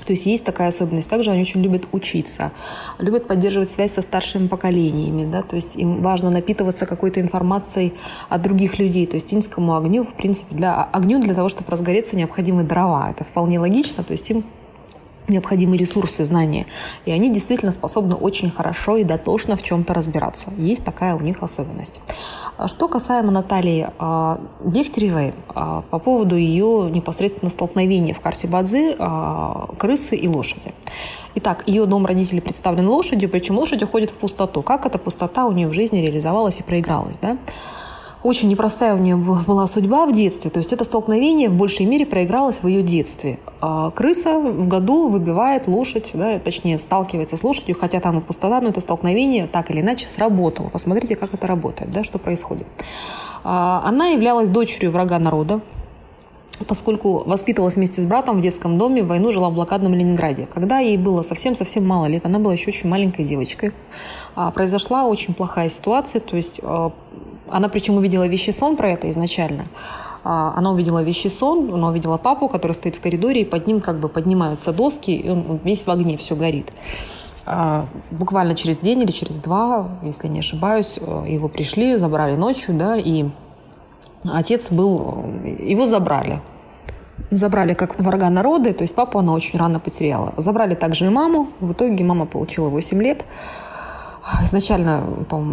То 0.05 0.13
есть 0.13 0.25
есть 0.27 0.43
такая 0.43 0.67
особенность. 0.67 1.09
Также 1.09 1.31
они 1.31 1.41
очень 1.41 1.61
любят 1.61 1.87
учиться, 1.91 2.51
любят 2.99 3.27
поддерживать 3.27 3.71
связь 3.71 3.93
со 3.93 4.01
старшими 4.01 4.47
поколениями. 4.47 5.25
Да? 5.29 5.41
То 5.41 5.55
есть 5.55 5.75
им 5.77 6.01
важно 6.01 6.29
напитываться 6.29 6.85
какой-то 6.85 7.19
информацией 7.19 7.93
от 8.29 8.41
других 8.43 8.77
людей. 8.77 9.07
То 9.07 9.15
есть 9.15 9.33
инскому 9.33 9.75
огню, 9.75 10.03
в 10.03 10.13
принципе, 10.13 10.55
для, 10.55 10.83
огню 10.83 11.19
для 11.19 11.33
того, 11.33 11.49
чтобы 11.49 11.71
разгореться, 11.71 12.15
необходимы 12.15 12.63
дрова. 12.63 13.09
Это 13.09 13.23
вполне 13.23 13.59
логично. 13.59 14.03
То 14.03 14.11
есть 14.11 14.29
им 14.29 14.43
необходимые 15.27 15.77
ресурсы, 15.77 16.23
знания. 16.23 16.65
И 17.05 17.11
они 17.11 17.31
действительно 17.31 17.71
способны 17.71 18.15
очень 18.15 18.51
хорошо 18.51 18.97
и 18.97 19.03
дотошно 19.03 19.55
в 19.55 19.63
чем-то 19.63 19.93
разбираться. 19.93 20.51
Есть 20.57 20.83
такая 20.83 21.15
у 21.15 21.19
них 21.19 21.43
особенность. 21.43 22.01
А 22.57 22.67
что 22.67 22.87
касаемо 22.87 23.31
Натальи 23.31 23.89
а, 23.99 24.39
Бехтеревой, 24.63 25.33
а, 25.49 25.81
по 25.81 25.99
поводу 25.99 26.35
ее 26.35 26.89
непосредственно 26.91 27.51
столкновения 27.51 28.13
в 28.13 28.21
Карсибадзе 28.21 28.97
крысы 29.77 30.15
и 30.15 30.27
лошади. 30.27 30.73
Итак, 31.35 31.63
ее 31.67 31.85
дом 31.85 32.05
родителей 32.05 32.41
представлен 32.41 32.87
лошадью, 32.87 33.29
причем 33.29 33.57
лошадь 33.57 33.83
уходит 33.83 34.09
в 34.09 34.17
пустоту. 34.17 34.61
Как 34.61 34.85
эта 34.85 34.97
пустота 34.97 35.45
у 35.45 35.51
нее 35.51 35.67
в 35.67 35.73
жизни 35.73 35.99
реализовалась 35.99 36.59
и 36.59 36.63
проигралась? 36.63 37.17
Да? 37.21 37.37
Очень 38.25 38.49
непростая 38.49 38.95
у 38.95 38.97
нее 38.97 39.15
была 39.17 39.67
судьба 39.67 40.07
в 40.07 40.11
детстве. 40.11 40.49
То 40.49 40.57
есть 40.57 40.73
это 40.73 40.83
столкновение 40.83 41.47
в 41.47 41.53
большей 41.53 41.85
мере 41.85 42.07
проигралось 42.07 42.63
в 42.63 42.67
ее 42.67 42.81
детстве. 42.81 43.37
А 43.61 43.91
крыса 43.91 44.39
в 44.39 44.67
году 44.67 45.09
выбивает 45.09 45.67
лошадь, 45.67 46.09
да, 46.15 46.39
точнее 46.39 46.79
сталкивается 46.79 47.37
с 47.37 47.43
лошадью, 47.43 47.77
хотя 47.79 47.99
там 47.99 48.17
и 48.17 48.21
пустота, 48.21 48.59
но 48.61 48.69
это 48.69 48.81
столкновение 48.81 49.45
так 49.45 49.69
или 49.69 49.81
иначе 49.81 50.07
сработало. 50.07 50.69
Посмотрите, 50.69 51.15
как 51.15 51.35
это 51.35 51.45
работает, 51.45 51.91
да, 51.91 52.03
что 52.03 52.17
происходит. 52.17 52.65
А, 53.43 53.81
она 53.85 54.07
являлась 54.07 54.49
дочерью 54.49 54.91
врага 54.91 55.19
народа, 55.19 55.61
поскольку 56.67 57.23
воспитывалась 57.25 57.75
вместе 57.75 58.01
с 58.01 58.07
братом 58.07 58.39
в 58.39 58.41
детском 58.41 58.79
доме, 58.79 59.03
в 59.03 59.07
войну 59.07 59.31
жила 59.31 59.49
в 59.49 59.53
блокадном 59.53 59.93
Ленинграде. 59.93 60.47
Когда 60.51 60.79
ей 60.79 60.97
было 60.97 61.21
совсем-совсем 61.21 61.85
мало 61.85 62.07
лет, 62.07 62.25
она 62.25 62.39
была 62.39 62.53
еще 62.53 62.71
очень 62.71 62.89
маленькой 62.89 63.25
девочкой, 63.25 63.71
а, 64.33 64.49
произошла 64.49 65.05
очень 65.05 65.35
плохая 65.35 65.69
ситуация, 65.69 66.21
то 66.21 66.35
есть 66.35 66.59
она 67.49 67.69
причем 67.69 67.95
увидела 67.95 68.27
вещи 68.27 68.51
сон 68.51 68.75
про 68.75 68.91
это 68.91 69.09
изначально. 69.09 69.65
А, 70.23 70.53
она 70.55 70.71
увидела 70.71 71.03
вещи 71.03 71.27
сон, 71.27 71.71
она 71.73 71.89
увидела 71.89 72.17
папу, 72.17 72.47
который 72.47 72.71
стоит 72.71 72.95
в 72.95 73.01
коридоре, 73.01 73.41
и 73.41 73.45
под 73.45 73.67
ним 73.67 73.79
как 73.79 73.99
бы 73.99 74.09
поднимаются 74.09 74.73
доски, 74.73 75.11
и 75.11 75.29
он 75.29 75.59
весь 75.63 75.85
в 75.85 75.91
огне, 75.91 76.17
все 76.17 76.35
горит. 76.35 76.71
А, 77.45 77.85
буквально 78.09 78.55
через 78.55 78.79
день 78.79 79.03
или 79.03 79.11
через 79.11 79.37
два, 79.37 79.99
если 80.01 80.27
не 80.27 80.39
ошибаюсь, 80.39 80.97
э, 80.99 81.25
его 81.27 81.47
пришли, 81.47 81.95
забрали 81.95 82.35
ночью, 82.35 82.73
да, 82.73 82.97
и 82.97 83.25
отец 84.23 84.71
был, 84.71 85.25
его 85.43 85.85
забрали. 85.85 86.41
Забрали 87.29 87.75
как 87.75 87.99
врага 87.99 88.29
народа, 88.31 88.73
то 88.73 88.81
есть 88.81 88.95
папу 88.95 89.19
она 89.19 89.33
очень 89.33 89.59
рано 89.59 89.79
потеряла. 89.79 90.33
Забрали 90.37 90.73
также 90.73 91.05
и 91.05 91.09
маму, 91.09 91.49
в 91.59 91.73
итоге 91.73 92.03
мама 92.03 92.25
получила 92.25 92.69
8 92.69 93.01
лет. 93.03 93.25
Изначально, 94.43 95.03
по 95.29 95.43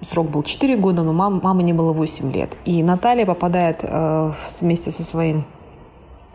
срок 0.00 0.30
был 0.30 0.42
4 0.42 0.76
года, 0.76 1.02
но 1.02 1.12
мам, 1.12 1.40
мамы 1.42 1.62
не 1.62 1.72
было 1.72 1.92
8 1.92 2.32
лет. 2.32 2.56
И 2.64 2.82
Наталья 2.82 3.26
попадает 3.26 3.80
э, 3.82 4.32
вместе 4.60 4.90
со 4.90 5.02
своим 5.02 5.44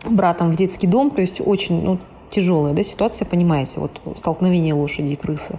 братом 0.08 0.50
в 0.52 0.56
детский 0.56 0.86
дом, 0.86 1.10
то 1.10 1.20
есть 1.20 1.42
очень 1.44 1.82
ну, 1.82 1.98
тяжелая 2.30 2.72
да, 2.72 2.82
ситуация, 2.82 3.26
понимаете, 3.26 3.80
вот 3.80 4.00
столкновение 4.16 4.74
лошади 4.74 5.12
и 5.12 5.16
крысы. 5.16 5.58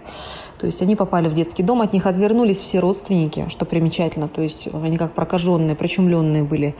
То 0.58 0.68
есть 0.68 0.82
они 0.84 0.96
попали 0.96 1.28
в 1.28 1.34
детский 1.34 1.64
дом, 1.64 1.82
от 1.82 1.92
них 1.92 2.06
отвернулись 2.06 2.60
все 2.60 2.80
родственники, 2.80 3.46
что 3.50 3.66
примечательно. 3.66 4.28
То 4.28 4.42
есть 4.42 4.70
они 4.72 4.98
как 4.98 5.14
прокаженные, 5.14 5.76
причумленные 5.76 6.44
были, 6.44 6.76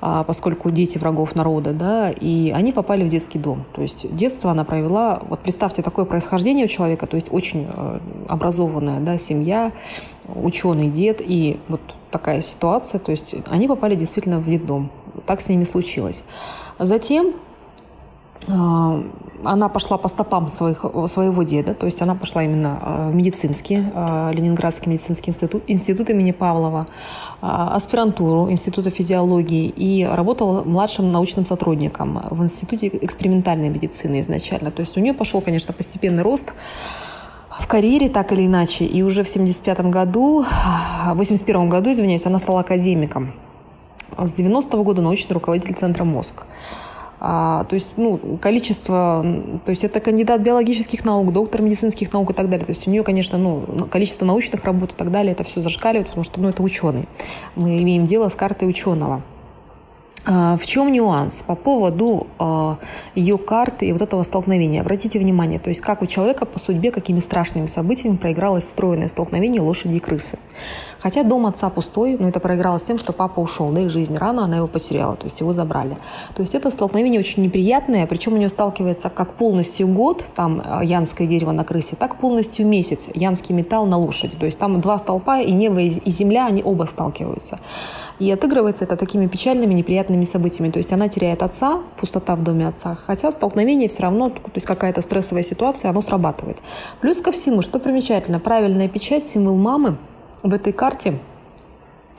а, 0.00 0.24
поскольку 0.24 0.70
дети 0.70 0.98
врагов 0.98 1.36
народа, 1.36 1.72
да, 1.72 2.10
и 2.10 2.50
они 2.50 2.72
попали 2.72 3.04
в 3.04 3.08
детский 3.08 3.38
дом. 3.38 3.64
То 3.72 3.82
есть 3.82 4.14
детство 4.16 4.50
она 4.50 4.64
провела, 4.64 5.22
вот 5.28 5.40
представьте 5.40 5.82
такое 5.82 6.06
происхождение 6.06 6.64
у 6.64 6.68
человека, 6.68 7.06
то 7.06 7.14
есть 7.14 7.32
очень 7.32 7.68
э, 7.72 8.00
образованная 8.28 8.98
да, 8.98 9.16
семья, 9.16 9.72
ученый 10.26 10.88
дед, 10.88 11.20
и 11.20 11.60
вот 11.68 11.80
такая 12.10 12.40
ситуация, 12.40 12.98
то 12.98 13.12
есть 13.12 13.36
они 13.48 13.68
попали 13.68 13.94
действительно 13.94 14.40
в 14.40 14.46
детдом. 14.46 14.90
Так 15.26 15.40
с 15.40 15.48
ними 15.48 15.64
случилось. 15.64 16.24
Затем 16.78 17.34
она 19.44 19.68
пошла 19.68 19.96
по 19.96 20.08
стопам 20.08 20.48
своих, 20.48 20.84
своего 21.06 21.42
деда, 21.42 21.74
то 21.74 21.86
есть 21.86 22.02
она 22.02 22.14
пошла 22.14 22.42
именно 22.42 22.78
а, 22.80 23.10
в 23.10 23.14
медицинский, 23.14 23.82
а, 23.94 24.30
Ленинградский 24.32 24.90
медицинский 24.90 25.30
институт, 25.30 25.62
институт 25.66 26.10
имени 26.10 26.32
Павлова, 26.32 26.86
аспирантуру 27.40 28.50
Института 28.50 28.90
физиологии 28.90 29.66
и 29.68 30.04
работала 30.04 30.62
младшим 30.64 31.10
научным 31.12 31.46
сотрудником 31.46 32.22
в 32.30 32.42
Институте 32.42 32.88
экспериментальной 32.88 33.68
медицины 33.68 34.20
изначально. 34.20 34.70
То 34.70 34.80
есть 34.80 34.96
у 34.96 35.00
нее 35.00 35.14
пошел, 35.14 35.40
конечно, 35.40 35.72
постепенный 35.72 36.22
рост 36.22 36.52
в 37.48 37.66
карьере 37.66 38.08
так 38.08 38.32
или 38.32 38.46
иначе. 38.46 38.84
И 38.84 39.02
уже 39.02 39.22
в 39.22 39.28
75 39.28 39.80
году, 39.86 40.44
в 41.06 41.14
81 41.14 41.68
году, 41.68 41.90
извиняюсь, 41.92 42.26
она 42.26 42.38
стала 42.38 42.60
академиком. 42.60 43.32
С 44.18 44.32
90 44.34 44.76
-го 44.76 44.84
года 44.84 45.02
научный 45.02 45.34
руководитель 45.34 45.74
Центра 45.74 46.04
«Мозг». 46.04 46.46
А, 47.22 47.64
то 47.64 47.74
есть, 47.74 47.90
ну, 47.96 48.18
количество, 48.40 49.22
то 49.66 49.70
есть 49.70 49.84
это 49.84 50.00
кандидат 50.00 50.40
биологических 50.40 51.04
наук, 51.04 51.32
доктор 51.32 51.60
медицинских 51.60 52.12
наук 52.14 52.30
и 52.30 52.34
так 52.34 52.48
далее. 52.48 52.64
То 52.64 52.72
есть 52.72 52.88
у 52.88 52.90
нее, 52.90 53.02
конечно, 53.02 53.36
ну, 53.36 53.86
количество 53.90 54.24
научных 54.24 54.64
работ 54.64 54.94
и 54.94 54.96
так 54.96 55.10
далее, 55.10 55.32
это 55.32 55.44
все 55.44 55.60
зашкаливает, 55.60 56.08
потому 56.08 56.24
что, 56.24 56.40
ну, 56.40 56.48
это 56.48 56.62
ученый. 56.62 57.06
Мы 57.56 57.82
имеем 57.82 58.06
дело 58.06 58.30
с 58.30 58.34
картой 58.34 58.68
ученого. 58.68 59.22
А, 60.26 60.56
в 60.58 60.66
чем 60.66 60.92
нюанс 60.92 61.42
по 61.42 61.54
поводу 61.54 62.26
э, 62.38 62.74
ее 63.14 63.38
карты 63.38 63.86
и 63.86 63.92
вот 63.92 64.02
этого 64.02 64.22
столкновения? 64.22 64.82
Обратите 64.82 65.18
внимание, 65.18 65.58
то 65.58 65.68
есть 65.68 65.80
как 65.80 66.02
у 66.02 66.06
человека 66.06 66.44
по 66.44 66.58
судьбе, 66.58 66.90
какими 66.90 67.20
страшными 67.20 67.66
событиями 67.66 68.16
проигралось 68.16 68.64
стройное 68.64 69.08
столкновение 69.08 69.62
лошади 69.62 69.96
и 69.96 69.98
крысы. 69.98 70.38
Хотя 70.98 71.22
дом 71.22 71.46
отца 71.46 71.70
пустой, 71.70 72.16
но 72.18 72.28
это 72.28 72.38
проигралось 72.38 72.82
тем, 72.82 72.98
что 72.98 73.14
папа 73.14 73.40
ушел, 73.40 73.70
да, 73.70 73.80
и 73.80 73.88
жизнь 73.88 74.16
рано, 74.16 74.44
она 74.44 74.58
его 74.58 74.66
потеряла, 74.66 75.16
то 75.16 75.24
есть 75.24 75.40
его 75.40 75.54
забрали. 75.54 75.96
То 76.34 76.42
есть 76.42 76.54
это 76.54 76.70
столкновение 76.70 77.18
очень 77.18 77.42
неприятное, 77.42 78.06
причем 78.06 78.34
у 78.34 78.36
нее 78.36 78.50
сталкивается 78.50 79.08
как 79.08 79.34
полностью 79.34 79.88
год, 79.88 80.26
там 80.34 80.60
э, 80.60 80.84
янское 80.84 81.26
дерево 81.26 81.52
на 81.52 81.64
крысе, 81.64 81.96
так 81.96 82.16
полностью 82.16 82.66
месяц, 82.66 83.08
янский 83.14 83.54
металл 83.54 83.86
на 83.86 83.96
лошади. 83.96 84.36
То 84.36 84.44
есть 84.44 84.58
там 84.58 84.82
два 84.82 84.98
столпа, 84.98 85.40
и 85.40 85.52
небо, 85.52 85.80
и 85.80 86.10
земля, 86.10 86.46
они 86.46 86.62
оба 86.62 86.84
сталкиваются. 86.84 87.58
И 88.18 88.30
отыгрывается 88.30 88.84
это 88.84 88.96
такими 88.96 89.26
печальными, 89.26 89.72
неприятными 89.72 90.09
событиями. 90.24 90.70
То 90.70 90.78
есть 90.78 90.92
она 90.92 91.08
теряет 91.08 91.42
отца, 91.42 91.80
пустота 91.96 92.36
в 92.36 92.42
доме 92.42 92.68
отца, 92.68 92.96
хотя 93.06 93.30
столкновение 93.30 93.88
все 93.88 94.02
равно, 94.02 94.30
то 94.30 94.50
есть 94.54 94.66
какая-то 94.66 95.00
стрессовая 95.02 95.42
ситуация, 95.42 95.90
оно 95.90 96.00
срабатывает. 96.00 96.58
Плюс 97.00 97.20
ко 97.20 97.32
всему, 97.32 97.62
что 97.62 97.78
примечательно, 97.78 98.40
правильная 98.40 98.88
печать, 98.88 99.26
символ 99.26 99.56
мамы 99.56 99.96
в 100.42 100.52
этой 100.52 100.72
карте– 100.72 101.18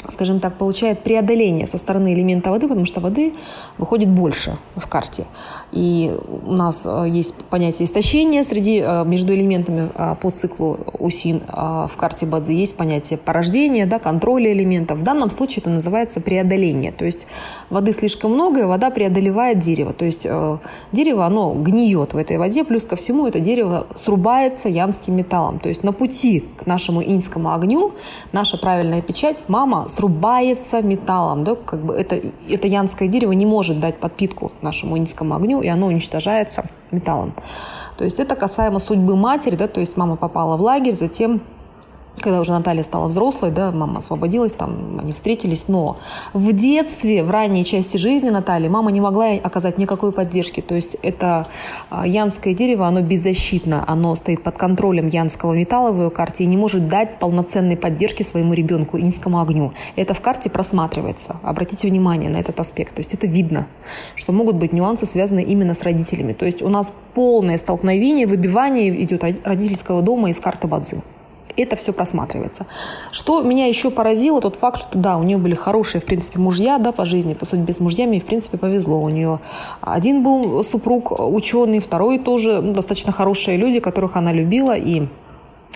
скажем 0.07 0.39
так, 0.39 0.57
получает 0.57 1.03
преодоление 1.03 1.67
со 1.67 1.77
стороны 1.77 2.13
элемента 2.13 2.49
воды, 2.49 2.67
потому 2.67 2.85
что 2.85 3.01
воды 3.01 3.33
выходит 3.77 4.09
больше 4.09 4.57
в 4.75 4.87
карте. 4.87 5.25
И 5.71 6.17
у 6.45 6.53
нас 6.53 6.83
э, 6.85 7.05
есть 7.09 7.35
понятие 7.35 7.85
истощения 7.85 8.43
среди, 8.43 8.81
э, 8.83 9.05
между 9.05 9.33
элементами 9.33 9.89
э, 9.93 10.15
по 10.19 10.31
циклу 10.31 10.79
УСИН 10.99 11.41
в 11.51 11.91
карте 11.97 12.25
Бадзи. 12.25 12.53
Есть 12.53 12.75
понятие 12.77 13.17
порождения, 13.17 13.85
да, 13.85 13.99
контроля 13.99 14.51
элементов. 14.51 14.99
В 14.99 15.03
данном 15.03 15.29
случае 15.29 15.57
это 15.57 15.69
называется 15.69 16.21
преодоление. 16.21 16.91
То 16.91 17.05
есть 17.05 17.27
воды 17.69 17.93
слишком 17.93 18.33
много, 18.33 18.61
и 18.61 18.65
вода 18.65 18.89
преодолевает 18.89 19.59
дерево. 19.59 19.93
То 19.93 20.05
есть 20.05 20.27
дерево, 20.91 21.25
оно 21.25 21.53
гниет 21.53 22.13
в 22.13 22.17
этой 22.17 22.37
воде, 22.37 22.63
плюс 22.63 22.85
ко 22.85 22.95
всему 22.95 23.27
это 23.27 23.39
дерево 23.39 23.87
срубается 23.95 24.69
янским 24.69 25.15
металлом. 25.15 25.59
То 25.59 25.69
есть 25.69 25.83
на 25.83 25.93
пути 25.93 26.43
к 26.57 26.65
нашему 26.65 27.01
инскому 27.03 27.53
огню 27.53 27.93
наша 28.31 28.57
правильная 28.57 29.01
печать, 29.01 29.43
мама 29.47 29.80
срубается 29.87 30.81
металлом. 30.81 31.43
Да? 31.43 31.55
Как 31.55 31.83
бы 31.83 31.93
это, 31.93 32.21
это 32.49 32.67
янское 32.67 33.07
дерево 33.07 33.31
не 33.31 33.45
может 33.45 33.79
дать 33.79 33.99
подпитку 33.99 34.51
нашему 34.61 34.97
низкому 34.97 35.35
огню, 35.35 35.61
и 35.61 35.67
оно 35.67 35.87
уничтожается 35.87 36.65
металлом. 36.91 37.33
То 37.97 38.03
есть 38.03 38.19
это 38.19 38.35
касаемо 38.35 38.79
судьбы 38.79 39.15
матери, 39.15 39.55
да, 39.55 39.67
то 39.67 39.79
есть 39.79 39.97
мама 39.97 40.15
попала 40.15 40.57
в 40.57 40.61
лагерь, 40.61 40.93
затем 40.93 41.41
когда 42.19 42.39
уже 42.39 42.51
Наталья 42.51 42.83
стала 42.83 43.07
взрослой, 43.07 43.51
да, 43.51 43.71
мама 43.71 43.99
освободилась, 43.99 44.53
там 44.53 44.99
они 44.99 45.13
встретились, 45.13 45.67
но 45.67 45.97
в 46.33 46.53
детстве, 46.53 47.23
в 47.23 47.31
ранней 47.31 47.65
части 47.65 47.97
жизни 47.97 48.29
Натальи, 48.29 48.67
мама 48.67 48.91
не 48.91 49.01
могла 49.01 49.31
оказать 49.31 49.77
никакой 49.77 50.11
поддержки. 50.11 50.61
То 50.61 50.75
есть 50.75 50.97
это 51.01 51.47
а, 51.89 52.07
янское 52.07 52.53
дерево, 52.53 52.87
оно 52.87 53.01
беззащитно, 53.01 53.83
оно 53.87 54.15
стоит 54.15 54.43
под 54.43 54.57
контролем 54.57 55.07
янского 55.07 55.53
металла 55.53 55.91
в 55.91 56.01
ее 56.01 56.09
карте 56.09 56.43
и 56.43 56.47
не 56.47 56.57
может 56.57 56.87
дать 56.87 57.19
полноценной 57.19 57.77
поддержки 57.77 58.23
своему 58.23 58.53
ребенку, 58.53 58.97
инскому 58.97 59.39
огню. 59.39 59.73
Это 59.95 60.13
в 60.13 60.21
карте 60.21 60.49
просматривается. 60.49 61.37
Обратите 61.43 61.87
внимание 61.87 62.29
на 62.29 62.37
этот 62.37 62.59
аспект. 62.59 62.95
То 62.95 62.99
есть 62.99 63.13
это 63.13 63.27
видно, 63.27 63.67
что 64.15 64.31
могут 64.33 64.55
быть 64.55 64.73
нюансы, 64.73 65.05
связанные 65.05 65.45
именно 65.45 65.73
с 65.73 65.81
родителями. 65.83 66.33
То 66.33 66.45
есть 66.45 66.61
у 66.61 66.69
нас 66.69 66.93
полное 67.13 67.57
столкновение, 67.57 68.27
выбивание 68.27 69.01
идет 69.03 69.23
родительского 69.43 70.01
дома 70.01 70.29
из 70.29 70.39
карты 70.39 70.67
Бадзи 70.67 71.01
это 71.57 71.75
все 71.75 71.93
просматривается. 71.93 72.65
Что 73.11 73.41
меня 73.41 73.67
еще 73.67 73.91
поразило, 73.91 74.41
тот 74.41 74.55
факт, 74.55 74.79
что 74.79 74.97
да, 74.97 75.17
у 75.17 75.23
нее 75.23 75.37
были 75.37 75.55
хорошие, 75.55 76.01
в 76.01 76.05
принципе, 76.05 76.39
мужья, 76.39 76.77
да, 76.77 76.91
по 76.91 77.05
жизни, 77.05 77.33
по 77.33 77.45
судьбе 77.45 77.73
с 77.73 77.79
мужьями, 77.79 78.19
в 78.19 78.25
принципе, 78.25 78.57
повезло. 78.57 79.01
У 79.01 79.09
нее 79.09 79.39
один 79.81 80.23
был 80.23 80.63
супруг 80.63 81.11
ученый, 81.19 81.79
второй 81.79 82.19
тоже 82.19 82.61
ну, 82.61 82.73
достаточно 82.73 83.11
хорошие 83.11 83.57
люди, 83.57 83.79
которых 83.79 84.15
она 84.15 84.33
любила, 84.33 84.75
и 84.75 85.07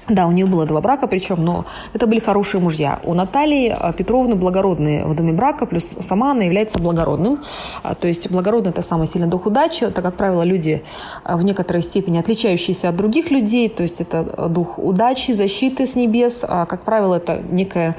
да, 0.07 0.27
у 0.27 0.31
нее 0.31 0.45
было 0.45 0.65
два 0.65 0.81
брака, 0.81 1.07
причем, 1.07 1.43
но 1.43 1.65
это 1.93 2.05
были 2.05 2.19
хорошие 2.19 2.62
мужья. 2.62 3.00
У 3.03 3.15
Натальи 3.15 3.75
э, 3.75 3.93
Петровны 3.93 4.35
благородные 4.35 5.05
в 5.05 5.15
доме 5.15 5.33
брака, 5.33 5.65
плюс 5.65 5.83
сама 6.00 6.31
она 6.31 6.43
является 6.43 6.77
благородным. 6.77 7.43
А, 7.81 7.95
то 7.95 8.07
есть 8.07 8.29
благородный– 8.29 8.69
это 8.71 8.83
самый 8.83 9.07
сильный 9.07 9.27
дух 9.27 9.47
удачи. 9.47 9.83
Это, 9.85 10.03
как 10.03 10.15
правило, 10.15 10.43
люди 10.43 10.83
э, 11.24 11.35
в 11.35 11.43
некоторой 11.43 11.81
степени 11.81 12.19
отличающиеся 12.19 12.89
от 12.89 12.95
других 12.95 13.31
людей. 13.31 13.67
То 13.67 13.81
есть 13.81 14.00
это 14.00 14.27
э, 14.38 14.47
дух 14.47 14.77
удачи, 14.77 15.31
защиты 15.31 15.88
с 15.88 15.95
небес. 15.95 16.41
А, 16.43 16.67
как 16.67 16.83
правило, 16.83 17.15
это 17.15 17.41
некое 17.50 17.95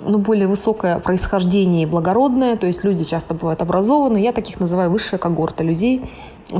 ну, 0.00 0.18
более 0.18 0.46
высокое 0.46 1.00
происхождение 1.00 1.82
и 1.82 1.86
благородное, 1.86 2.56
то 2.56 2.68
есть 2.68 2.84
люди 2.84 3.02
часто 3.02 3.34
бывают 3.34 3.62
образованы. 3.62 4.18
Я 4.18 4.32
таких 4.32 4.60
называю 4.60 4.92
высшая 4.92 5.18
когорта 5.18 5.64
людей, 5.64 6.02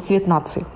цвет 0.02 0.26
нации. 0.26 0.66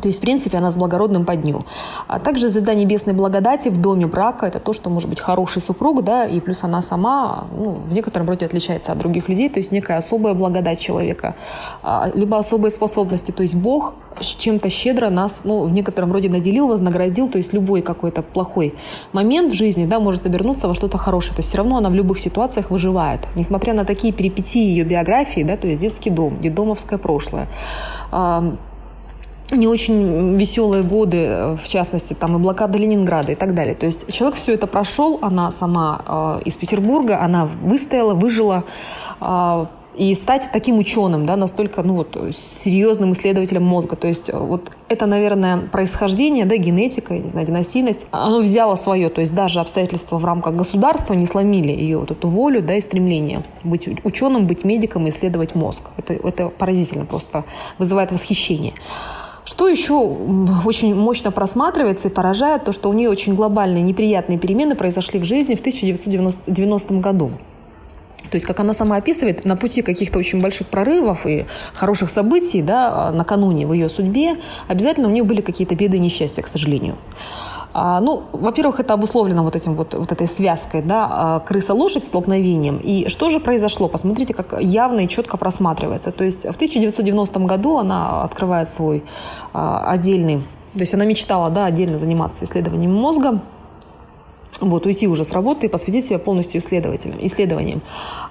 То 0.00 0.08
есть, 0.08 0.18
в 0.18 0.20
принципе, 0.20 0.58
она 0.58 0.70
с 0.70 0.76
благородным 0.76 1.24
по 1.24 1.36
дню. 1.36 1.64
А 2.06 2.18
также 2.18 2.48
звезда 2.48 2.74
небесной 2.74 3.14
благодати 3.14 3.68
в 3.68 3.80
доме 3.80 4.06
брака– 4.06 4.46
это 4.48 4.60
то, 4.60 4.72
что 4.72 4.90
может 4.90 5.08
быть 5.08 5.20
хороший 5.20 5.60
супруг, 5.60 6.04
да, 6.04 6.26
и 6.26 6.40
плюс 6.40 6.64
она 6.64 6.82
сама 6.82 7.46
ну, 7.56 7.70
в 7.70 7.92
некотором 7.92 8.28
роде 8.28 8.46
отличается 8.46 8.92
от 8.92 8.98
других 8.98 9.28
людей, 9.28 9.48
то 9.48 9.58
есть 9.58 9.72
некая 9.72 9.96
особая 9.96 10.34
благодать 10.34 10.80
человека, 10.80 11.34
а, 11.82 12.10
либо 12.14 12.38
особые 12.38 12.70
способности, 12.70 13.32
то 13.32 13.42
есть 13.42 13.54
Бог 13.54 13.94
чем-то 14.20 14.68
щедро 14.68 15.10
нас 15.10 15.40
ну, 15.44 15.62
в 15.62 15.72
некотором 15.72 16.12
роде 16.12 16.28
наделил, 16.28 16.68
вознаградил, 16.68 17.28
то 17.28 17.38
есть 17.38 17.52
любой 17.52 17.82
какой-то 17.82 18.22
плохой 18.22 18.74
момент 19.12 19.52
в 19.52 19.54
жизни 19.54 19.86
да, 19.86 20.00
может 20.00 20.26
обернуться 20.26 20.68
во 20.68 20.74
что-то 20.74 20.98
хорошее. 20.98 21.34
То 21.36 21.40
есть 21.40 21.48
все 21.48 21.58
равно 21.58 21.76
она 21.76 21.90
в 21.90 21.94
любых 21.94 22.18
ситуациях 22.18 22.70
выживает. 22.70 23.20
Несмотря 23.36 23.74
на 23.74 23.84
такие 23.84 24.12
перипетии 24.12 24.62
ее 24.62 24.84
биографии, 24.84 25.42
да, 25.42 25.56
то 25.56 25.66
есть 25.66 25.80
детский 25.80 26.10
дом, 26.10 26.40
детдомовское 26.40 26.98
прошлое, 26.98 27.48
не 29.50 29.66
очень 29.66 30.36
веселые 30.36 30.82
годы, 30.82 31.56
в 31.56 31.68
частности, 31.68 32.14
там 32.14 32.36
и 32.36 32.38
блокада 32.38 32.78
Ленинграда 32.78 33.32
и 33.32 33.34
так 33.34 33.54
далее. 33.54 33.74
То 33.74 33.86
есть 33.86 34.12
человек 34.12 34.36
все 34.36 34.54
это 34.54 34.66
прошел, 34.66 35.18
она 35.22 35.50
сама 35.50 36.38
э, 36.40 36.42
из 36.44 36.54
Петербурга, 36.54 37.20
она 37.20 37.46
выстояла, 37.46 38.14
выжила, 38.14 38.64
э, 39.20 39.66
и 39.98 40.14
стать 40.14 40.50
таким 40.52 40.78
ученым, 40.78 41.26
да, 41.26 41.34
настолько, 41.34 41.82
ну 41.82 41.94
вот, 41.94 42.16
серьезным 42.32 43.12
исследователем 43.12 43.64
мозга. 43.64 43.96
То 43.96 44.06
есть 44.06 44.32
вот 44.32 44.70
это, 44.88 45.06
наверное, 45.06 45.58
происхождение, 45.58 46.44
да, 46.44 46.56
генетика, 46.56 47.14
не 47.18 47.28
знаю, 47.28 47.46
династийность, 47.46 48.06
оно 48.12 48.38
взяло 48.38 48.76
свое. 48.76 49.08
То 49.10 49.20
есть 49.20 49.34
даже 49.34 49.58
обстоятельства 49.58 50.18
в 50.18 50.24
рамках 50.24 50.54
государства 50.54 51.14
не 51.14 51.26
сломили 51.26 51.72
ее 51.72 51.98
вот 51.98 52.12
эту 52.12 52.28
волю, 52.28 52.62
да, 52.62 52.76
и 52.76 52.80
стремление 52.80 53.44
быть 53.64 53.88
ученым, 54.04 54.46
быть 54.46 54.64
медиком 54.64 55.06
и 55.08 55.10
исследовать 55.10 55.56
мозг. 55.56 55.90
Это, 55.96 56.14
это 56.14 56.48
поразительно, 56.48 57.04
просто 57.04 57.44
вызывает 57.78 58.12
восхищение. 58.12 58.74
Что 59.48 59.66
еще 59.66 59.94
очень 60.66 60.94
мощно 60.94 61.32
просматривается 61.32 62.08
и 62.08 62.10
поражает, 62.10 62.64
то, 62.64 62.72
что 62.72 62.90
у 62.90 62.92
нее 62.92 63.08
очень 63.08 63.34
глобальные 63.34 63.82
неприятные 63.82 64.38
перемены 64.38 64.74
произошли 64.74 65.18
в 65.18 65.24
жизни 65.24 65.54
в 65.54 65.60
1990 65.60 66.94
году. 66.96 67.30
То 68.30 68.34
есть, 68.34 68.44
как 68.44 68.60
она 68.60 68.74
сама 68.74 68.96
описывает, 68.96 69.46
на 69.46 69.56
пути 69.56 69.80
каких-то 69.80 70.18
очень 70.18 70.42
больших 70.42 70.66
прорывов 70.66 71.24
и 71.24 71.46
хороших 71.72 72.10
событий, 72.10 72.60
да, 72.60 73.10
накануне 73.10 73.66
в 73.66 73.72
ее 73.72 73.88
судьбе, 73.88 74.36
обязательно 74.68 75.08
у 75.08 75.10
нее 75.10 75.24
были 75.24 75.40
какие-то 75.40 75.74
беды 75.74 75.96
и 75.96 76.00
несчастья, 76.00 76.42
к 76.42 76.46
сожалению. 76.46 76.98
А, 77.80 78.00
ну, 78.00 78.22
во-первых, 78.32 78.80
это 78.80 78.94
обусловлено 78.94 79.42
вот, 79.42 79.56
этим 79.56 79.74
вот, 79.74 79.94
вот 79.94 80.12
этой 80.12 80.26
связкой, 80.26 80.82
да, 80.82 81.08
а, 81.10 81.40
крыса-лошадь 81.40 82.04
столкновением. 82.04 82.78
И 82.78 83.08
что 83.08 83.30
же 83.30 83.40
произошло? 83.40 83.88
Посмотрите, 83.88 84.34
как 84.34 84.60
явно 84.60 85.00
и 85.00 85.08
четко 85.08 85.36
просматривается. 85.36 86.10
То 86.12 86.24
есть 86.24 86.44
в 86.44 86.56
1990 86.56 87.40
году 87.40 87.78
она 87.78 88.22
открывает 88.22 88.68
свой 88.68 89.04
а, 89.52 89.90
отдельный, 89.90 90.42
то 90.74 90.80
есть 90.80 90.94
она 90.94 91.04
мечтала, 91.04 91.50
да, 91.50 91.66
отдельно 91.66 91.98
заниматься 91.98 92.44
исследованием 92.44 92.92
мозга, 92.92 93.40
вот, 94.60 94.86
уйти 94.86 95.06
уже 95.06 95.24
с 95.24 95.32
работы 95.32 95.66
и 95.66 95.68
посвятить 95.68 96.06
себя 96.06 96.18
полностью 96.18 96.60
исследователям, 96.60 97.18
исследованиям. 97.24 97.82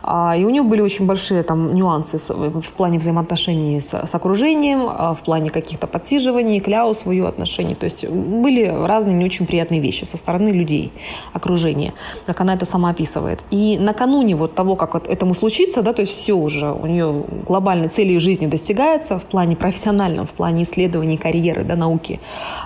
А, 0.02 0.36
и 0.36 0.44
у 0.44 0.50
нее 0.50 0.64
были 0.64 0.82
очень 0.82 1.06
большие 1.06 1.44
там 1.44 1.72
нюансы 1.72 2.18
в 2.18 2.72
плане 2.72 3.00
взаимоотношений 3.00 3.80
с, 3.80 3.94
с 3.94 4.16
окружением, 4.16 4.88
а, 4.88 5.14
в 5.14 5.22
плане 5.22 5.50
каких-то 5.50 5.88
подсиживаний, 5.88 6.60
кляу 6.60 6.94
свое 6.94 7.28
отношение. 7.28 7.76
То 7.76 7.86
есть 7.86 8.06
были 8.08 8.66
разные 8.66 9.16
не 9.16 9.26
очень 9.26 9.46
приятные 9.46 9.80
вещи 9.80 10.04
со 10.04 10.18
стороны 10.18 10.50
людей, 10.50 10.92
окружения, 11.34 11.94
как 12.26 12.42
она 12.42 12.56
это 12.56 12.66
сама 12.66 12.90
описывает. 12.90 13.40
И 13.52 13.78
накануне 13.78 14.36
вот 14.36 14.56
того, 14.56 14.76
как 14.76 14.94
вот 14.94 15.08
этому 15.08 15.34
случится, 15.34 15.82
да, 15.82 15.94
то 15.94 16.02
есть 16.02 16.14
все 16.14 16.34
уже, 16.34 16.72
у 16.72 16.86
нее 16.86 17.24
глобальной 17.48 17.90
цели 17.90 18.18
жизни 18.18 18.48
достигается 18.48 19.18
в 19.18 19.26
плане 19.26 19.56
профессиональном, 19.56 20.26
в 20.26 20.34
плане 20.34 20.64
исследований, 20.64 21.18
карьеры, 21.18 21.64
да, 21.64 21.76
науки, 21.76 22.20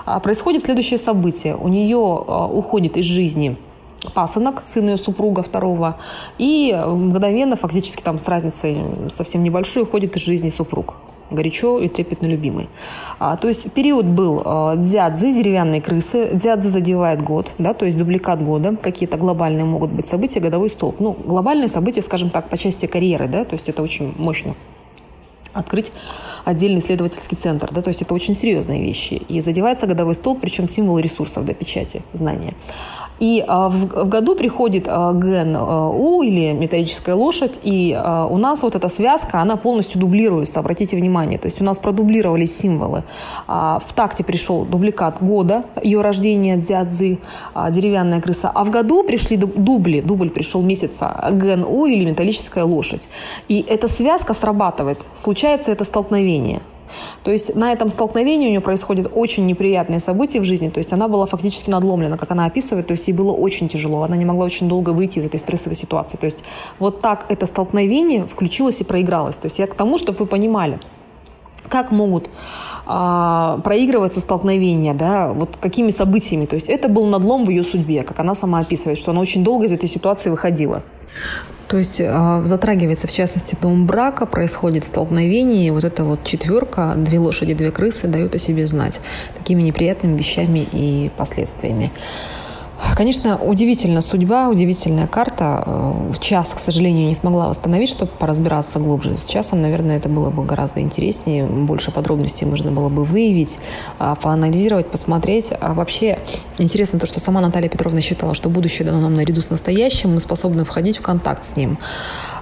а, 0.04 0.20
происходит 0.20 0.64
следующее 0.64 0.98
событие. 0.98 1.56
У 1.56 1.68
нее 1.68 1.96
уходит 1.96 2.96
из 2.96 3.04
жизни 3.04 3.41
пасынок, 4.14 4.62
сын 4.64 4.88
ее 4.88 4.96
супруга 4.96 5.42
второго, 5.42 5.98
и 6.38 6.72
мгновенно, 6.86 7.56
фактически 7.56 8.02
там 8.02 8.18
с 8.18 8.28
разницей 8.28 8.78
совсем 9.08 9.42
небольшой, 9.42 9.84
уходит 9.84 10.16
из 10.16 10.22
жизни 10.22 10.50
супруг. 10.50 10.94
горячо 11.30 11.78
и 11.78 11.88
трепетно 11.88 12.26
любимый. 12.26 12.68
А, 13.18 13.36
то 13.36 13.48
есть 13.48 13.72
период 13.72 14.06
был 14.06 14.42
а, 14.44 14.76
дзядзы, 14.76 15.32
деревянные 15.32 15.80
крысы. 15.80 16.30
Дзядзы 16.34 16.68
задевает 16.68 17.22
год, 17.22 17.54
да, 17.58 17.72
то 17.74 17.86
есть 17.86 17.96
дубликат 17.96 18.42
года. 18.42 18.76
Какие-то 18.76 19.16
глобальные 19.16 19.64
могут 19.64 19.90
быть 19.90 20.06
события, 20.06 20.40
годовой 20.40 20.70
столб. 20.70 21.00
Ну, 21.00 21.16
глобальные 21.24 21.68
события, 21.68 22.02
скажем 22.02 22.30
так, 22.30 22.48
по 22.48 22.58
части 22.58 22.86
карьеры, 22.86 23.28
да, 23.28 23.44
то 23.44 23.54
есть 23.54 23.68
это 23.68 23.82
очень 23.82 24.14
мощно 24.18 24.54
открыть 25.52 25.92
отдельный 26.44 26.80
исследовательский 26.80 27.36
центр. 27.36 27.70
Да, 27.72 27.82
то 27.82 27.88
есть 27.88 28.02
это 28.02 28.14
очень 28.14 28.34
серьезные 28.34 28.82
вещи. 28.82 29.14
И 29.28 29.40
задевается 29.40 29.86
годовой 29.86 30.14
столб, 30.14 30.40
причем 30.40 30.68
символ 30.68 30.98
ресурсов 30.98 31.44
до 31.44 31.54
печати, 31.54 32.02
знания. 32.12 32.54
И 33.22 33.44
а, 33.46 33.68
в, 33.68 34.04
в 34.04 34.08
году 34.08 34.34
приходит 34.34 34.86
а, 34.88 35.12
ген 35.12 35.56
а, 35.56 35.92
или 36.24 36.52
металлическая 36.52 37.14
лошадь, 37.14 37.60
и 37.62 37.96
у 38.30 38.38
нас 38.38 38.62
вот 38.62 38.74
эта 38.74 38.88
связка, 38.88 39.40
она 39.40 39.56
полностью 39.56 40.00
дублируется, 40.00 40.60
обратите 40.60 40.96
внимание. 40.96 41.38
То 41.38 41.46
есть 41.46 41.60
у 41.60 41.64
нас 41.64 41.78
продублировались 41.78 42.56
символы. 42.56 43.04
В 43.46 43.92
такте 43.94 44.24
пришел 44.24 44.64
дубликат 44.64 45.22
года, 45.22 45.64
ее 45.82 46.00
рождения, 46.00 46.56
дзядзы, 46.56 47.18
деревянная 47.70 48.20
крыса. 48.20 48.50
А 48.54 48.64
в 48.64 48.70
году 48.70 49.04
пришли 49.04 49.36
дубли, 49.36 50.00
дубль 50.00 50.30
пришел 50.30 50.62
месяца, 50.62 51.28
ген 51.32 51.64
У 51.64 51.86
или 51.86 52.04
металлическая 52.04 52.64
лошадь. 52.64 53.08
И 53.48 53.64
эта 53.68 53.88
связка 53.88 54.34
срабатывает, 54.34 55.00
случается 55.42 55.72
это 55.72 55.84
столкновение– 55.84 56.60
то 57.24 57.30
есть 57.30 57.56
на 57.56 57.72
этом 57.72 57.88
столкновении 57.88 58.48
у 58.48 58.50
нее 58.50 58.60
происходит 58.60 59.10
очень 59.14 59.46
неприятные 59.46 59.98
события 59.98 60.40
в 60.40 60.44
жизни. 60.44 60.68
То 60.68 60.76
есть 60.76 60.92
она 60.92 61.08
была 61.08 61.24
фактически 61.24 61.70
надломлена, 61.70 62.18
как 62.18 62.30
она 62.32 62.44
описывает. 62.44 62.86
То 62.86 62.92
есть 62.92 63.08
ей 63.08 63.14
было 63.14 63.32
очень 63.32 63.66
тяжело. 63.70 64.02
Она 64.02 64.14
не 64.14 64.26
могла 64.26 64.44
очень 64.44 64.68
долго 64.68 64.90
выйти 64.90 65.18
из 65.18 65.24
этой 65.24 65.40
стрессовой 65.40 65.74
ситуации. 65.74 66.18
То 66.18 66.26
есть 66.26 66.44
вот 66.78 67.00
так 67.00 67.24
это 67.30 67.46
столкновение 67.46 68.26
включилось 68.26 68.82
и 68.82 68.84
проигралось. 68.84 69.36
То 69.36 69.46
есть 69.46 69.58
я 69.58 69.66
к 69.66 69.74
тому, 69.74 69.96
чтобы 69.96 70.18
вы 70.18 70.26
понимали, 70.26 70.80
как 71.68 71.92
могут 71.92 72.28
а, 72.84 73.58
проигрываться 73.64 74.20
столкновения, 74.20 74.92
да, 74.92 75.32
вот 75.32 75.56
какими 75.60 75.90
событиями. 75.90 76.44
То 76.44 76.56
есть 76.56 76.68
это 76.68 76.90
был 76.90 77.06
надлом 77.06 77.46
в 77.46 77.48
ее 77.48 77.64
судьбе, 77.64 78.02
как 78.02 78.20
она 78.20 78.34
сама 78.34 78.58
описывает, 78.58 78.98
что 78.98 79.12
она 79.12 79.20
очень 79.22 79.42
долго 79.42 79.64
из 79.64 79.72
этой 79.72 79.88
ситуации 79.88 80.28
выходила. 80.28 80.82
То 81.72 81.78
есть 81.78 82.02
э, 82.02 82.42
затрагивается, 82.44 83.06
в 83.06 83.12
частности, 83.12 83.56
дом 83.58 83.86
брака, 83.86 84.26
происходит 84.26 84.84
столкновение, 84.84 85.68
и 85.68 85.70
вот 85.70 85.84
эта 85.84 86.04
вот 86.04 86.22
четверка, 86.22 86.92
две 86.98 87.18
лошади, 87.18 87.54
две 87.54 87.70
крысы, 87.70 88.08
дают 88.08 88.34
о 88.34 88.38
себе 88.38 88.66
знать 88.66 89.00
такими 89.38 89.62
неприятными 89.62 90.18
вещами 90.18 90.68
и 90.70 91.10
последствиями. 91.16 91.90
Конечно, 92.94 93.36
удивительная 93.36 94.00
судьба, 94.00 94.48
удивительная 94.48 95.06
карта. 95.06 95.64
В 95.66 96.18
час, 96.20 96.52
к 96.54 96.58
сожалению, 96.58 97.06
не 97.06 97.14
смогла 97.14 97.48
восстановить, 97.48 97.88
чтобы 97.88 98.10
поразбираться 98.18 98.78
глубже. 98.78 99.18
С 99.18 99.26
часом, 99.26 99.62
наверное, 99.62 99.96
это 99.96 100.08
было 100.08 100.30
бы 100.30 100.44
гораздо 100.44 100.80
интереснее, 100.80 101.46
больше 101.46 101.90
подробностей 101.90 102.46
можно 102.46 102.70
было 102.70 102.88
бы 102.88 103.04
выявить, 103.04 103.58
а, 103.98 104.14
поанализировать, 104.14 104.90
посмотреть. 104.90 105.52
А 105.60 105.74
вообще 105.74 106.18
интересно 106.58 106.98
то, 106.98 107.06
что 107.06 107.18
сама 107.18 107.40
Наталья 107.40 107.68
Петровна 107.68 108.00
считала, 108.00 108.34
что 108.34 108.50
будущее 108.50 108.84
дано 108.84 109.00
нам 109.00 109.14
наряду 109.14 109.40
с 109.40 109.50
настоящим, 109.50 110.14
мы 110.14 110.20
способны 110.20 110.64
входить 110.64 110.98
в 110.98 111.02
контакт 111.02 111.44
с 111.44 111.56
ним. 111.56 111.78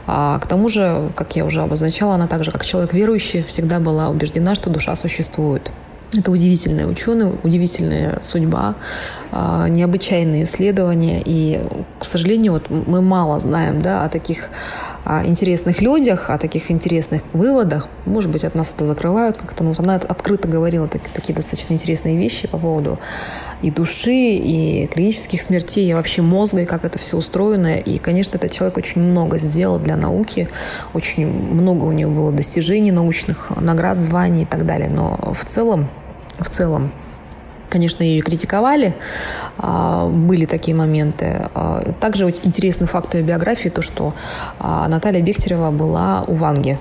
А 0.07 0.39
к 0.41 0.47
тому 0.47 0.69
же, 0.69 1.11
как 1.15 1.37
я 1.37 1.45
уже 1.45 1.63
обозначала, 1.63 2.15
она 2.15 2.27
также, 2.27 2.51
как 2.51 2.65
человек 2.65 2.93
верующий, 2.93 3.43
всегда 3.43 3.79
была 3.79 4.09
убеждена, 4.09 4.55
что 4.55 4.69
душа 4.69 4.97
существует. 4.97 5.71
Это 6.13 6.33
удивительные 6.33 6.89
ученые, 6.89 7.35
удивительная 7.45 8.19
судьба, 8.21 8.75
а, 9.31 9.69
необычайные 9.69 10.43
исследования. 10.43 11.23
И, 11.25 11.65
к 12.01 12.05
сожалению, 12.05 12.55
вот 12.55 12.69
мы 12.69 13.01
мало 13.01 13.39
знаем 13.39 13.81
да, 13.81 14.03
о 14.05 14.09
таких 14.09 14.49
а, 15.05 15.25
интересных 15.25 15.81
людях, 15.81 16.29
о 16.29 16.37
таких 16.37 16.73
интересных 16.73 17.23
выводах. 17.33 17.87
Может 18.07 18.33
быть, 18.33 18.43
от 18.43 18.57
нас 18.57 18.73
это 18.75 18.87
закрывают 18.87 19.37
как-то. 19.37 19.63
Но 19.63 19.71
вот 19.71 19.79
она 19.79 19.95
открыто 19.95 20.49
говорила 20.49 20.89
так, 20.89 21.01
такие 21.15 21.33
достаточно 21.33 21.75
интересные 21.75 22.19
вещи 22.19 22.49
по 22.49 22.59
поводу 22.59 22.99
и 23.63 23.71
души, 23.71 24.11
и 24.11 24.89
клинических 24.89 25.41
смертей, 25.41 25.89
и 25.89 25.95
вообще 25.95 26.23
мозга, 26.23 26.63
и 26.63 26.67
как 26.67 26.85
это 26.85 26.99
все 26.99 27.19
устроено. 27.19 27.79
И, 27.79 27.99
конечно, 27.99 28.37
этот 28.37 28.51
человек 28.51 28.77
очень 28.79 29.01
много 29.01 29.39
сделал 29.39 29.79
для 29.79 29.95
науки. 29.95 30.49
Очень 30.93 31.29
много 31.29 31.85
у 31.85 31.93
него 31.93 32.11
было 32.11 32.33
достижений 32.33 32.91
научных, 32.91 33.53
наград, 33.61 34.01
званий 34.01 34.43
и 34.43 34.47
так 34.47 34.67
далее. 34.67 34.91
Но 34.91 35.17
в 35.35 35.45
целом 35.45 35.89
в 36.41 36.51
целом. 36.51 36.91
Конечно, 37.69 38.03
ее 38.03 38.21
критиковали, 38.21 38.97
а, 39.57 40.09
были 40.09 40.45
такие 40.45 40.77
моменты. 40.77 41.49
А, 41.55 41.93
также 42.01 42.35
интересный 42.43 42.89
факт 42.89 43.15
ее 43.15 43.23
биографии, 43.23 43.69
то, 43.69 43.81
что 43.81 44.13
а, 44.59 44.89
Наталья 44.89 45.23
Бехтерева 45.23 45.71
была 45.71 46.25
у 46.27 46.35
Ванги, 46.35 46.79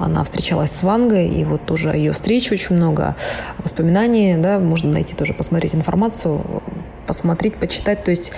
она 0.00 0.24
встречалась 0.24 0.72
с 0.72 0.82
Вангой, 0.82 1.28
и 1.28 1.44
вот 1.44 1.64
тоже 1.64 1.90
ее 1.90 2.12
встречи 2.12 2.52
очень 2.52 2.74
много 2.74 3.14
воспоминаний, 3.58 4.36
да, 4.36 4.58
можно 4.58 4.90
найти 4.90 5.14
тоже, 5.14 5.32
посмотреть 5.32 5.76
информацию, 5.76 6.40
посмотреть, 7.06 7.54
почитать. 7.54 8.02
То 8.02 8.10
есть 8.10 8.32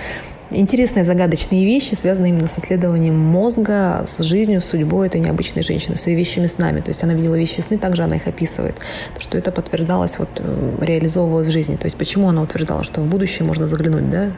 Интересные 0.51 1.03
загадочные 1.03 1.65
вещи, 1.65 1.95
связанные 1.95 2.29
именно 2.29 2.47
с 2.47 2.59
исследованием 2.59 3.17
мозга, 3.17 4.05
с 4.05 4.21
жизнью, 4.21 4.61
с 4.61 4.65
судьбой 4.65 5.07
этой 5.07 5.19
необычной 5.19 5.63
женщины, 5.63 5.97
с 5.97 6.05
ее 6.05 6.15
вещами 6.15 6.45
с 6.45 6.59
нами. 6.59 6.81
То 6.81 6.89
есть 6.89 7.03
она 7.03 7.13
видела 7.13 7.33
вещи 7.33 7.61
сны, 7.61 7.79
также 7.79 8.03
она 8.03 8.17
их 8.17 8.27
описывает. 8.27 8.75
То, 9.15 9.21
что 9.21 9.39
это 9.39 9.51
подтверждалось, 9.51 10.19
вот, 10.19 10.29
э, 10.37 10.77
реализовывалось 10.81 11.47
в 11.47 11.51
жизни. 11.51 11.77
То 11.77 11.85
есть 11.85 11.97
почему 11.97 12.29
она 12.29 12.43
утверждала, 12.43 12.83
что 12.83 13.01
в 13.01 13.07
будущее 13.07 13.47
можно 13.47 13.67
заглянуть, 13.67 14.09
да? 14.11 14.31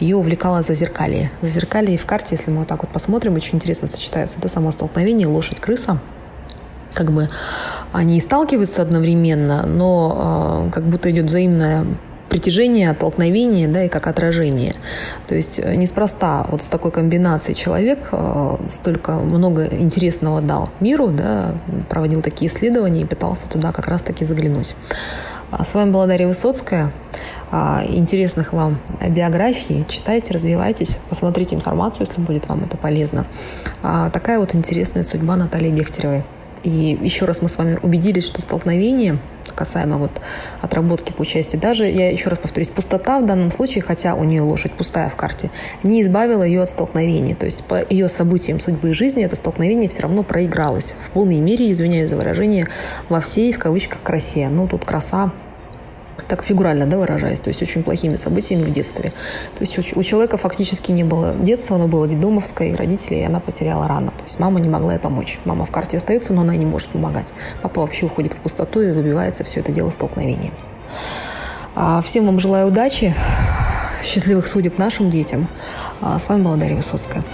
Ее 0.00 0.16
увлекало 0.16 0.60
зазеркалье. 0.60 1.30
Зазеркалье 1.40 1.96
в 1.96 2.04
карте, 2.04 2.36
если 2.36 2.50
мы 2.50 2.58
вот 2.58 2.68
так 2.68 2.82
вот 2.82 2.92
посмотрим, 2.92 3.34
очень 3.34 3.56
интересно 3.56 3.88
сочетаются. 3.88 4.38
Это 4.38 4.48
само 4.48 4.70
столкновение 4.70 5.26
лошадь-крыса, 5.28 5.98
как 6.92 7.10
бы 7.10 7.30
они 7.92 8.20
сталкиваются 8.20 8.82
одновременно, 8.82 9.64
но 9.64 10.66
э, 10.68 10.70
как 10.72 10.84
будто 10.84 11.10
идет 11.10 11.26
взаимная 11.26 11.86
притяжение, 12.34 12.90
оттолкновение, 12.90 13.68
да, 13.68 13.84
и 13.84 13.88
как 13.88 14.08
отражение. 14.08 14.74
То 15.28 15.36
есть 15.36 15.60
э, 15.60 15.76
неспроста 15.76 16.44
вот 16.50 16.62
с 16.62 16.66
такой 16.66 16.90
комбинацией 16.90 17.54
человек 17.54 18.08
э, 18.10 18.56
столько 18.68 19.12
много 19.12 19.66
интересного 19.66 20.40
дал 20.40 20.68
миру, 20.80 21.10
да, 21.10 21.54
проводил 21.88 22.22
такие 22.22 22.50
исследования 22.50 23.02
и 23.02 23.04
пытался 23.04 23.48
туда 23.48 23.70
как 23.70 23.86
раз-таки 23.86 24.24
заглянуть. 24.24 24.74
А 25.52 25.62
с 25.62 25.74
вами 25.74 25.92
была 25.92 26.08
Дарья 26.08 26.26
Высоцкая. 26.26 26.92
А, 27.52 27.84
интересных 27.86 28.52
вам 28.52 28.80
биографий 29.08 29.84
читайте, 29.88 30.34
развивайтесь, 30.34 30.98
посмотрите 31.08 31.54
информацию, 31.54 32.04
если 32.08 32.20
будет 32.20 32.48
вам 32.48 32.64
это 32.64 32.76
полезно. 32.76 33.24
А, 33.80 34.10
такая 34.10 34.40
вот 34.40 34.56
интересная 34.56 35.04
судьба 35.04 35.36
Натальи 35.36 35.70
Бехтеревой. 35.70 36.24
И 36.64 36.98
еще 37.00 37.26
раз 37.26 37.42
мы 37.42 37.48
с 37.48 37.58
вами 37.58 37.78
убедились, 37.82 38.26
что 38.26 38.40
столкновение 38.40 39.18
касаемо 39.54 39.98
вот 39.98 40.10
отработки 40.62 41.12
по 41.12 41.24
части, 41.24 41.56
даже, 41.56 41.86
я 41.86 42.10
еще 42.10 42.28
раз 42.28 42.38
повторюсь, 42.38 42.70
пустота 42.70 43.20
в 43.20 43.26
данном 43.26 43.50
случае, 43.50 43.82
хотя 43.82 44.14
у 44.14 44.24
нее 44.24 44.42
лошадь 44.42 44.72
пустая 44.72 45.08
в 45.08 45.14
карте, 45.14 45.50
не 45.82 46.02
избавила 46.02 46.42
ее 46.42 46.62
от 46.62 46.70
столкновения. 46.70 47.36
То 47.36 47.46
есть 47.46 47.64
по 47.64 47.84
ее 47.88 48.08
событиям 48.08 48.58
судьбы 48.58 48.90
и 48.90 48.92
жизни 48.94 49.24
это 49.24 49.36
столкновение 49.36 49.88
все 49.88 50.02
равно 50.02 50.22
проигралось 50.22 50.96
в 50.98 51.10
полной 51.10 51.38
мере, 51.38 51.70
извиняюсь 51.70 52.10
за 52.10 52.16
выражение, 52.16 52.66
во 53.08 53.20
всей, 53.20 53.52
в 53.52 53.58
кавычках, 53.58 54.02
красе. 54.02 54.48
Ну, 54.48 54.66
тут 54.66 54.84
краса 54.84 55.30
так 56.28 56.44
фигурально 56.44 56.86
да, 56.86 56.98
выражаясь, 56.98 57.40
то 57.40 57.48
есть 57.48 57.62
очень 57.62 57.82
плохими 57.82 58.14
событиями 58.16 58.62
в 58.62 58.70
детстве. 58.70 59.10
То 59.54 59.60
есть 59.60 59.96
у, 59.96 60.02
человека 60.02 60.36
фактически 60.36 60.90
не 60.90 61.04
было 61.04 61.34
детства, 61.34 61.76
оно 61.76 61.88
было 61.88 62.06
детдомовское, 62.08 62.76
родителей 62.76 63.20
и 63.20 63.24
она 63.24 63.40
потеряла 63.40 63.86
рано. 63.88 64.08
То 64.08 64.22
есть 64.24 64.38
мама 64.38 64.60
не 64.60 64.68
могла 64.68 64.94
ей 64.94 64.98
помочь. 64.98 65.38
Мама 65.44 65.66
в 65.66 65.70
карте 65.70 65.96
остается, 65.96 66.32
но 66.32 66.42
она 66.42 66.56
не 66.56 66.66
может 66.66 66.88
помогать. 66.88 67.32
Папа 67.62 67.80
вообще 67.80 68.06
уходит 68.06 68.32
в 68.34 68.40
пустоту 68.40 68.80
и 68.80 68.92
выбивается 68.92 69.44
все 69.44 69.60
это 69.60 69.72
дело 69.72 69.90
столкновением. 69.90 70.54
А 71.74 72.02
всем 72.02 72.26
вам 72.26 72.38
желаю 72.38 72.68
удачи, 72.68 73.14
счастливых 74.04 74.46
судеб 74.46 74.78
нашим 74.78 75.10
детям. 75.10 75.48
А 76.00 76.18
с 76.18 76.28
вами 76.28 76.42
была 76.42 76.56
Дарья 76.56 76.76
Высоцкая. 76.76 77.24